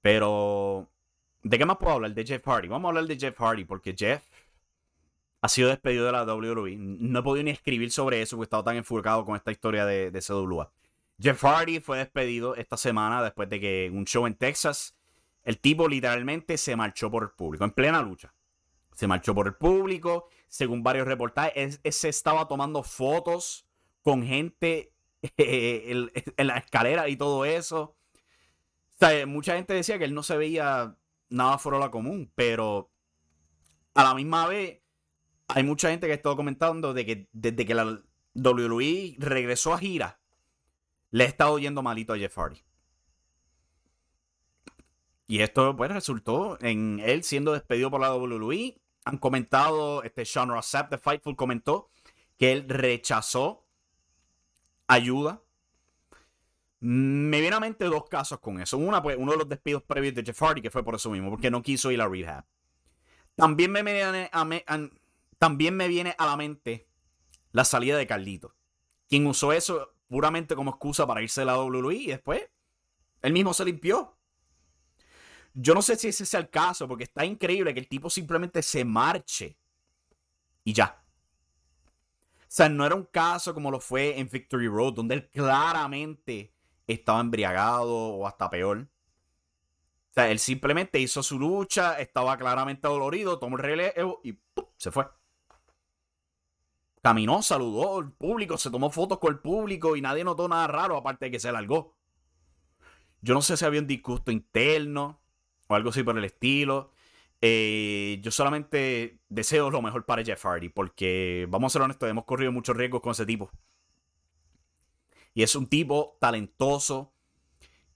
Pero, 0.00 0.88
¿de 1.42 1.58
qué 1.58 1.64
más 1.64 1.76
puedo 1.76 1.92
hablar? 1.92 2.14
De 2.14 2.24
Jeff 2.26 2.46
Hardy. 2.46 2.68
Vamos 2.68 2.86
a 2.86 2.90
hablar 2.90 3.06
de 3.06 3.18
Jeff 3.18 3.38
Hardy 3.38 3.64
porque 3.64 3.94
Jeff 3.96 4.24
ha 5.40 5.48
sido 5.48 5.68
despedido 5.68 6.06
de 6.06 6.12
la 6.12 6.24
WWE. 6.24 6.76
No 6.76 7.20
he 7.20 7.22
podido 7.22 7.44
ni 7.44 7.50
escribir 7.50 7.90
sobre 7.90 8.22
eso 8.22 8.36
porque 8.36 8.44
he 8.44 8.48
estado 8.48 8.64
tan 8.64 8.76
enfurcado 8.76 9.24
con 9.24 9.36
esta 9.36 9.52
historia 9.52 9.84
de, 9.86 10.10
de 10.10 10.20
CWA. 10.20 10.70
Jeff 11.18 11.42
Hardy 11.42 11.80
fue 11.80 11.98
despedido 11.98 12.56
esta 12.56 12.76
semana 12.76 13.22
después 13.22 13.48
de 13.48 13.60
que 13.60 13.90
un 13.92 14.04
show 14.04 14.26
en 14.26 14.34
Texas, 14.34 14.96
el 15.44 15.58
tipo 15.58 15.88
literalmente 15.88 16.56
se 16.58 16.76
marchó 16.76 17.10
por 17.10 17.22
el 17.24 17.30
público, 17.30 17.64
en 17.64 17.70
plena 17.70 18.02
lucha. 18.02 18.34
Se 18.94 19.06
marchó 19.06 19.34
por 19.34 19.46
el 19.46 19.54
público, 19.54 20.28
según 20.48 20.82
varios 20.82 21.06
reportajes, 21.06 21.80
se 21.82 22.08
estaba 22.08 22.46
tomando 22.46 22.82
fotos 22.82 23.66
con 24.02 24.22
gente 24.22 24.92
en 25.36 26.46
la 26.46 26.58
escalera 26.58 27.08
y 27.08 27.16
todo 27.16 27.44
eso. 27.44 27.96
sea, 28.98 29.26
mucha 29.26 29.56
gente 29.56 29.74
decía 29.74 29.98
que 29.98 30.04
él 30.04 30.14
no 30.14 30.22
se 30.22 30.36
veía 30.36 30.96
nada 31.30 31.58
fuera 31.58 31.78
de 31.78 31.84
la 31.84 31.90
común, 31.90 32.30
pero 32.34 32.92
a 33.94 34.04
la 34.04 34.14
misma 34.14 34.46
vez 34.46 34.82
hay 35.48 35.62
mucha 35.64 35.90
gente 35.90 36.06
que 36.06 36.12
ha 36.12 36.16
estado 36.16 36.36
comentando 36.36 36.94
de 36.94 37.06
que 37.06 37.28
desde 37.32 37.66
que 37.66 37.74
la 37.74 38.02
WWE 38.34 39.16
regresó 39.18 39.74
a 39.74 39.78
gira, 39.78 40.21
le 41.12 41.24
ha 41.24 41.26
estado 41.28 41.58
yendo 41.58 41.82
malito 41.82 42.12
a 42.12 42.18
Jeff 42.18 42.36
Hardy. 42.36 42.60
Y 45.28 45.40
esto 45.40 45.76
pues 45.76 45.90
resultó 45.90 46.58
en 46.60 47.00
él 47.00 47.22
siendo 47.22 47.52
despedido 47.52 47.90
por 47.90 48.00
la 48.00 48.14
WWE. 48.14 48.80
Han 49.04 49.18
comentado, 49.18 50.02
este 50.02 50.24
Sean 50.24 50.48
Rossap 50.48 50.90
de 50.90 50.98
Fightful 50.98 51.36
comentó 51.36 51.90
que 52.36 52.52
él 52.52 52.68
rechazó 52.68 53.66
ayuda. 54.86 55.42
Me 56.80 57.40
viene 57.40 57.56
a 57.56 57.60
mente 57.60 57.84
dos 57.84 58.08
casos 58.08 58.40
con 58.40 58.60
eso. 58.60 58.76
Una, 58.78 59.02
pues, 59.02 59.16
uno 59.18 59.32
de 59.32 59.38
los 59.38 59.48
despidos 59.48 59.82
previos 59.82 60.14
de 60.14 60.24
Jeff 60.24 60.42
Hardy, 60.42 60.60
que 60.60 60.70
fue 60.70 60.82
por 60.82 60.94
eso 60.94 61.10
mismo, 61.10 61.30
porque 61.30 61.50
no 61.50 61.62
quiso 61.62 61.90
ir 61.90 62.00
a 62.00 62.08
rehab. 62.08 62.44
También 63.34 63.70
me 63.70 63.82
viene 63.82 64.28
a, 64.32 64.88
también 65.38 65.76
me 65.76 65.88
viene 65.88 66.14
a 66.18 66.26
la 66.26 66.36
mente 66.36 66.88
la 67.52 67.64
salida 67.64 67.96
de 67.96 68.06
Carlito, 68.06 68.54
quien 69.08 69.26
usó 69.26 69.52
eso 69.52 69.94
puramente 70.12 70.54
como 70.54 70.72
excusa 70.72 71.06
para 71.06 71.22
irse 71.22 71.40
de 71.40 71.46
la 71.46 71.58
WWE 71.58 71.94
y 71.94 72.06
después 72.08 72.42
él 73.22 73.32
mismo 73.32 73.54
se 73.54 73.64
limpió. 73.64 74.14
Yo 75.54 75.74
no 75.74 75.80
sé 75.80 75.96
si 75.96 76.08
ese 76.08 76.24
es 76.24 76.34
el 76.34 76.50
caso, 76.50 76.86
porque 76.86 77.04
está 77.04 77.24
increíble 77.24 77.72
que 77.72 77.80
el 77.80 77.88
tipo 77.88 78.10
simplemente 78.10 78.62
se 78.62 78.84
marche 78.84 79.56
y 80.64 80.74
ya. 80.74 81.02
O 82.40 82.44
sea, 82.46 82.68
no 82.68 82.84
era 82.84 82.94
un 82.94 83.04
caso 83.06 83.54
como 83.54 83.70
lo 83.70 83.80
fue 83.80 84.18
en 84.18 84.28
Victory 84.28 84.68
Road, 84.68 84.92
donde 84.92 85.14
él 85.14 85.30
claramente 85.30 86.52
estaba 86.86 87.20
embriagado 87.20 87.88
o 87.88 88.26
hasta 88.26 88.50
peor. 88.50 88.80
O 90.10 90.12
sea, 90.12 90.30
él 90.30 90.38
simplemente 90.38 91.00
hizo 91.00 91.22
su 91.22 91.38
lucha, 91.38 91.98
estaba 92.00 92.36
claramente 92.36 92.86
dolorido, 92.86 93.38
tomó 93.38 93.56
el 93.56 93.62
relevo 93.62 94.20
y 94.22 94.38
se 94.76 94.90
fue. 94.90 95.06
Caminó, 97.02 97.42
saludó 97.42 97.98
al 97.98 98.12
público, 98.12 98.56
se 98.56 98.70
tomó 98.70 98.88
fotos 98.88 99.18
con 99.18 99.32
el 99.32 99.40
público 99.40 99.96
y 99.96 100.00
nadie 100.00 100.22
notó 100.22 100.46
nada 100.46 100.68
raro 100.68 100.96
aparte 100.96 101.26
de 101.26 101.30
que 101.32 101.40
se 101.40 101.50
largó. 101.50 101.96
Yo 103.20 103.34
no 103.34 103.42
sé 103.42 103.56
si 103.56 103.64
había 103.64 103.80
un 103.80 103.88
disgusto 103.88 104.30
interno 104.30 105.20
o 105.66 105.74
algo 105.74 105.90
así 105.90 106.04
por 106.04 106.16
el 106.16 106.24
estilo. 106.24 106.92
Eh, 107.40 108.20
yo 108.22 108.30
solamente 108.30 109.18
deseo 109.28 109.68
lo 109.70 109.82
mejor 109.82 110.06
para 110.06 110.24
Jeff 110.24 110.44
Hardy 110.44 110.68
porque, 110.68 111.46
vamos 111.50 111.72
a 111.72 111.74
ser 111.74 111.82
honestos, 111.82 112.08
hemos 112.08 112.24
corrido 112.24 112.52
muchos 112.52 112.76
riesgos 112.76 113.00
con 113.00 113.10
ese 113.10 113.26
tipo. 113.26 113.50
Y 115.34 115.42
es 115.42 115.56
un 115.56 115.66
tipo 115.66 116.18
talentoso 116.20 117.12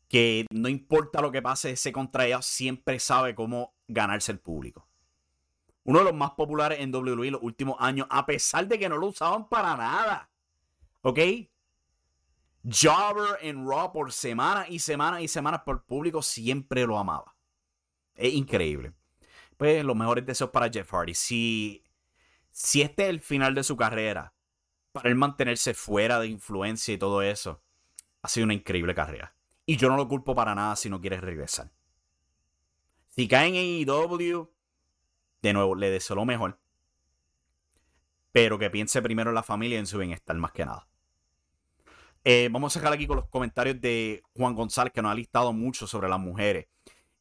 que 0.09 0.47
no 0.51 0.69
importa 0.69 1.21
lo 1.21 1.31
que 1.31 1.43
pase, 1.43 1.71
ese 1.71 1.93
contra 1.93 2.27
ella 2.27 2.43
siempre 2.43 2.99
sabe 2.99 3.37
cómo 3.37 3.75
ganarse 3.87 4.33
el 4.33 4.41
público 4.41 4.86
uno 5.87 6.01
de 6.01 6.05
los 6.07 6.15
más 6.15 6.33
populares 6.33 6.81
en 6.81 6.93
WWE 6.93 7.31
los 7.31 7.43
últimos 7.43 7.77
años, 7.79 8.09
a 8.11 8.27
pesar 8.27 8.67
de 8.67 8.77
que 8.77 8.89
no 8.89 8.97
lo 8.97 9.07
usaban 9.07 9.49
para 9.49 9.77
nada. 9.77 10.29
¿Ok? 11.03 11.21
Jobber 12.65 13.39
en 13.41 13.65
Raw 13.65 13.93
por 13.93 14.13
semanas 14.13 14.67
y 14.69 14.81
semanas 14.81 15.23
y 15.23 15.29
semanas 15.29 15.63
por 15.65 15.85
público 15.85 16.23
siempre 16.23 16.85
lo 16.85 16.99
amaba. 16.99 17.37
Es 18.17 18.35
increíble. 18.35 18.95
Pues 19.57 19.85
los 19.85 19.95
mejores 19.95 20.27
deseos 20.27 20.51
para 20.51 20.69
Jeff 20.69 20.91
Hardy. 20.91 21.15
Si, 21.15 21.85
si 22.51 22.83
este 22.83 23.05
es 23.05 23.11
el 23.11 23.21
final 23.21 23.55
de 23.55 23.63
su 23.63 23.77
carrera, 23.77 24.35
para 24.91 25.09
él 25.09 25.15
mantenerse 25.15 25.73
fuera 25.73 26.19
de 26.19 26.27
influencia 26.27 26.93
y 26.95 26.99
todo 26.99 27.23
eso, 27.23 27.63
ha 28.23 28.29
sido 28.29 28.43
una 28.45 28.55
increíble 28.55 28.93
carrera. 28.93 29.37
Y 29.65 29.77
yo 29.77 29.89
no 29.89 29.97
lo 29.97 30.09
culpo 30.09 30.35
para 30.35 30.53
nada 30.57 30.75
si 30.75 30.91
no 30.91 31.01
quiere 31.01 31.21
regresar. 31.21 31.71
Si 33.11 33.29
cae 33.29 33.49
en 33.49 33.89
AEW, 33.89 34.51
de 35.47 35.53
nuevo, 35.53 35.75
le 35.75 35.91
deseo 35.91 36.17
lo 36.17 36.25
mejor. 36.25 36.59
Pero 38.33 38.59
que 38.59 38.71
piense 38.71 39.01
primero 39.03 39.31
en 39.31 39.35
la 39.35 39.43
familia 39.43 39.77
y 39.77 39.81
en 39.81 39.87
su 39.87 39.99
bienestar 39.99 40.37
más 40.37 40.53
que 40.53 40.65
nada. 40.65 40.87
Eh, 42.25 42.49
vamos 42.51 42.77
a 42.77 42.81
dejar 42.81 42.93
aquí 42.93 43.07
con 43.07 43.17
los 43.17 43.29
comentarios 43.29 43.81
de 43.81 44.23
Juan 44.35 44.55
González, 44.55 44.93
que 44.93 45.01
nos 45.01 45.13
ha 45.13 45.15
listado 45.15 45.53
mucho 45.53 45.87
sobre 45.87 46.09
las 46.09 46.19
mujeres. 46.19 46.67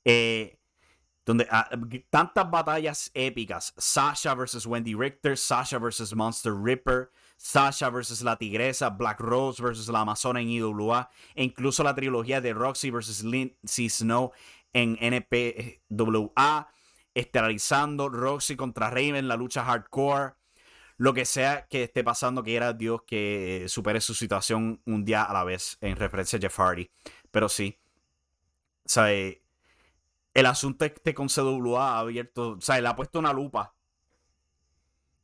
Eh, 0.04 0.58
donde 1.26 1.48
ah, 1.50 1.70
tantas 2.10 2.50
batallas 2.50 3.12
épicas. 3.14 3.74
Sasha 3.78 4.36
versus 4.36 4.66
Wendy 4.66 4.94
Richter, 4.94 5.38
Sasha 5.38 5.80
versus 5.80 6.16
Monster 6.16 6.54
Ripper, 6.54 7.12
Sasha 7.38 7.90
versus 7.90 8.22
la 8.22 8.36
Tigresa, 8.38 8.90
Black 8.90 9.20
Rose 9.20 9.62
versus 9.62 9.90
la 9.90 10.02
Amazona 10.02 10.42
en 10.42 10.50
IWA, 10.50 11.10
e 11.34 11.44
incluso 11.44 11.84
la 11.84 11.96
trilogía 11.96 12.42
de 12.42 12.54
Roxy 12.54 12.92
versus 12.92 13.24
Lindsay 13.24 13.90
Snow 13.90 14.32
en 14.74 14.98
NPWA 15.00 16.68
estelarizando 17.16 18.10
Roxy 18.10 18.56
contra 18.56 18.90
Raven, 18.92 19.28
la 19.28 19.38
lucha 19.38 19.64
hardcore, 19.64 20.34
lo 20.98 21.14
que 21.14 21.26
sea 21.26 21.66
que 21.68 21.84
esté 21.84 22.04
pasando, 22.04 22.44
que 22.44 22.56
era 22.56 22.74
Dios 22.74 23.02
que 23.08 23.66
supere 23.68 24.02
su 24.02 24.14
situación 24.14 24.82
un 24.86 25.04
día 25.04 25.24
a 25.24 25.34
la 25.34 25.44
vez, 25.44 25.78
en 25.82 25.96
referencia 25.96 26.38
a 26.38 26.42
Jeff 26.42 26.60
Hardy. 26.60 26.92
Pero 27.32 27.50
sí, 27.50 27.80
o 28.86 28.90
sea, 28.90 29.12
eh, 29.12 29.42
el 30.34 30.46
asunto 30.46 30.86
este 30.86 31.14
con 31.14 31.28
CWA 31.28 31.96
ha 31.96 32.00
abierto, 32.00 32.52
o 32.52 32.62
sea, 32.62 32.80
le 32.80 32.88
ha 32.88 32.96
puesto 32.96 33.18
una 33.18 33.34
lupa 33.34 33.74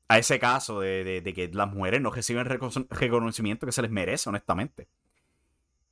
a 0.08 0.18
ese 0.18 0.40
caso 0.40 0.80
de, 0.80 1.22
que 1.36 1.50
las 1.54 1.72
mujeres 1.72 2.02
no 2.02 2.12
reciben 2.12 2.46
reconocimiento 2.46 3.66
que 3.66 3.72
se 3.72 3.82
les 3.82 3.92
merece, 3.92 4.30
honestamente. 4.30 4.90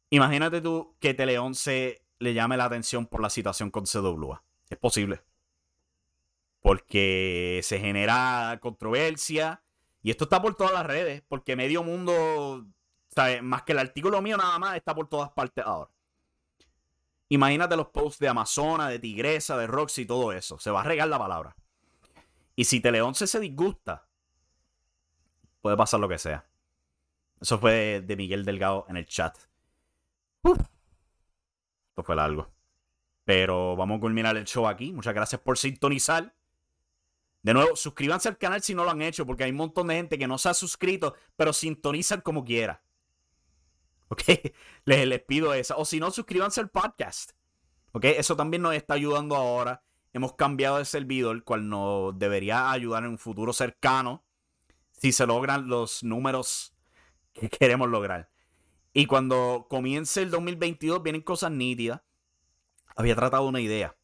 Imagínate 0.10 0.62
tú 0.62 0.96
que 1.00 1.14
Tele 1.14 1.38
11 1.38 2.02
le 2.20 2.34
llame 2.34 2.58
la 2.58 2.66
atención 2.66 3.06
por 3.06 3.22
la 3.22 3.30
situación 3.30 3.70
con 3.72 3.86
CWA. 3.86 4.44
Es 4.70 4.78
posible 4.78 5.22
porque 6.62 7.62
se 7.64 7.80
genera 7.80 8.58
controversia. 8.62 9.64
Y 10.02 10.12
esto 10.12 10.26
está 10.26 10.42
por 10.42 10.56
todas 10.56 10.74
las 10.74 10.86
redes, 10.86 11.24
porque 11.28 11.56
medio 11.56 11.84
mundo, 11.84 12.66
más 13.42 13.64
que 13.64 13.74
el 13.74 13.80
artículo 13.80 14.22
mío 14.22 14.38
nada 14.38 14.58
más, 14.60 14.76
está 14.76 14.96
por 14.96 15.08
todas 15.08 15.30
partes 15.32 15.66
ahora. 15.66 15.92
Imagínate 17.30 17.76
los 17.76 17.90
posts 17.90 18.20
de 18.20 18.28
Amazona, 18.28 18.90
de 18.90 18.98
Tigresa, 18.98 19.58
de 19.58 19.68
Roxy 19.68 20.02
y 20.02 20.06
todo 20.06 20.32
eso. 20.32 20.58
Se 20.58 20.72
va 20.72 20.82
a 20.82 20.84
regar 20.84 21.08
la 21.08 21.20
palabra. 21.20 21.56
Y 22.56 22.66
si 22.66 22.80
Teleón 22.80 23.14
se 23.14 23.40
disgusta, 23.40 24.08
puede 25.62 25.78
pasar 25.78 26.00
lo 26.00 26.10
que 26.10 26.18
sea. 26.18 26.50
Eso 27.40 27.60
fue 27.60 28.02
de 28.02 28.16
Miguel 28.18 28.46
Delgado 28.46 28.86
en 28.90 28.98
el 28.98 29.06
chat. 29.06 29.38
Esto 30.44 32.04
fue 32.04 32.16
largo. 32.16 32.52
Pero 33.24 33.76
vamos 33.76 33.98
a 33.98 34.02
culminar 34.02 34.36
el 34.36 34.46
show 34.46 34.68
aquí. 34.68 34.92
Muchas 34.92 35.14
gracias 35.14 35.40
por 35.42 35.58
sintonizar. 35.58 36.34
De 37.42 37.54
nuevo, 37.54 37.76
suscríbanse 37.76 38.28
al 38.28 38.38
canal 38.38 38.62
si 38.62 38.76
no 38.76 38.84
lo 38.84 38.92
han 38.92 39.02
hecho, 39.02 39.26
porque 39.26 39.46
hay 39.46 39.52
un 39.52 39.58
montón 39.58 39.88
de 39.88 39.96
gente 39.96 40.18
que 40.18 40.28
no 40.28 40.38
se 40.38 40.50
ha 40.50 40.54
suscrito, 40.54 41.16
pero 41.36 41.54
sintonizan 41.54 42.22
como 42.22 42.44
quiera. 42.44 42.84
¿Ok? 44.10 44.24
Les, 44.86 45.08
les 45.08 45.22
pido 45.22 45.54
eso. 45.54 45.78
O 45.78 45.86
si 45.86 46.00
no, 46.00 46.12
suscríbanse 46.12 46.60
al 46.60 46.70
podcast. 46.70 47.32
¿Ok? 47.92 48.06
Eso 48.06 48.36
también 48.36 48.62
nos 48.62 48.76
está 48.76 48.96
ayudando 48.96 49.36
ahora. 49.36 49.84
Hemos 50.12 50.34
cambiado 50.34 50.80
de 50.80 50.86
servidor, 50.86 51.36
el 51.36 51.44
cual 51.44 51.70
nos 51.70 52.18
debería 52.18 52.72
ayudar 52.72 53.04
en 53.04 53.12
un 53.12 53.18
futuro 53.18 53.54
cercano. 53.54 54.26
Si 54.92 55.12
se 55.12 55.26
logran 55.28 55.68
los 55.68 56.04
números 56.04 56.76
que 57.34 57.50
queremos 57.50 57.88
lograr. 57.90 58.30
Y 58.94 59.06
cuando 59.06 59.68
comience 59.70 60.22
el 60.22 60.32
2022 60.32 61.02
vienen 61.04 61.22
cosas 61.22 61.52
nítidas. 61.52 62.02
Había 62.96 63.16
tratado 63.16 63.48
una 63.48 63.62
idea. 63.62 63.96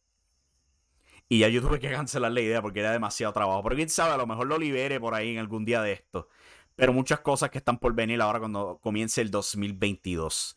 Y 1.28 1.40
ya 1.40 1.48
yo 1.48 1.60
tuve 1.60 1.80
que 1.80 1.90
cancelar 1.90 2.30
la 2.30 2.40
idea 2.40 2.62
porque 2.62 2.80
era 2.80 2.92
demasiado 2.92 3.32
trabajo. 3.32 3.62
Pero 3.62 3.76
quién 3.76 3.88
sabe, 3.88 4.14
a 4.14 4.16
lo 4.16 4.26
mejor 4.26 4.46
lo 4.46 4.58
libere 4.58 5.00
por 5.00 5.14
ahí 5.14 5.32
en 5.32 5.38
algún 5.38 5.64
día 5.64 5.82
de 5.82 5.92
esto. 5.92 6.28
Pero 6.76 6.92
muchas 6.92 7.20
cosas 7.20 7.50
que 7.50 7.58
están 7.58 7.78
por 7.78 7.94
venir 7.94 8.20
ahora 8.20 8.38
cuando 8.38 8.78
comience 8.82 9.20
el 9.20 9.30
2022. 9.30 10.56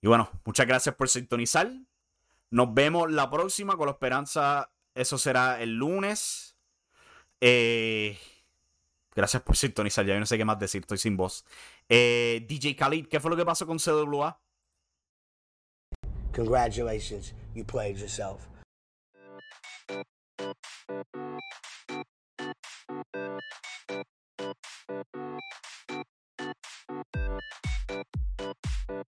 Y 0.00 0.08
bueno, 0.08 0.30
muchas 0.44 0.66
gracias 0.66 0.94
por 0.96 1.08
sintonizar. 1.08 1.70
Nos 2.50 2.74
vemos 2.74 3.10
la 3.10 3.30
próxima 3.30 3.76
con 3.76 3.86
la 3.86 3.92
esperanza. 3.92 4.70
Eso 4.94 5.18
será 5.18 5.60
el 5.60 5.76
lunes. 5.76 6.56
Eh, 7.40 8.18
gracias 9.14 9.42
por 9.42 9.56
sintonizar. 9.56 10.04
Ya 10.06 10.18
no 10.18 10.26
sé 10.26 10.38
qué 10.38 10.44
más 10.44 10.58
decir. 10.58 10.80
Estoy 10.80 10.98
sin 10.98 11.16
voz. 11.16 11.44
Eh, 11.88 12.44
DJ 12.48 12.74
Khalid, 12.74 13.06
¿qué 13.06 13.20
fue 13.20 13.30
lo 13.30 13.36
que 13.36 13.44
pasó 13.44 13.66
con 13.66 13.78
CWA? 13.78 14.40
Congratulations. 16.34 17.34
You 17.54 17.64
played 17.64 17.96
yourself. 17.96 18.53
Thank 20.38 20.56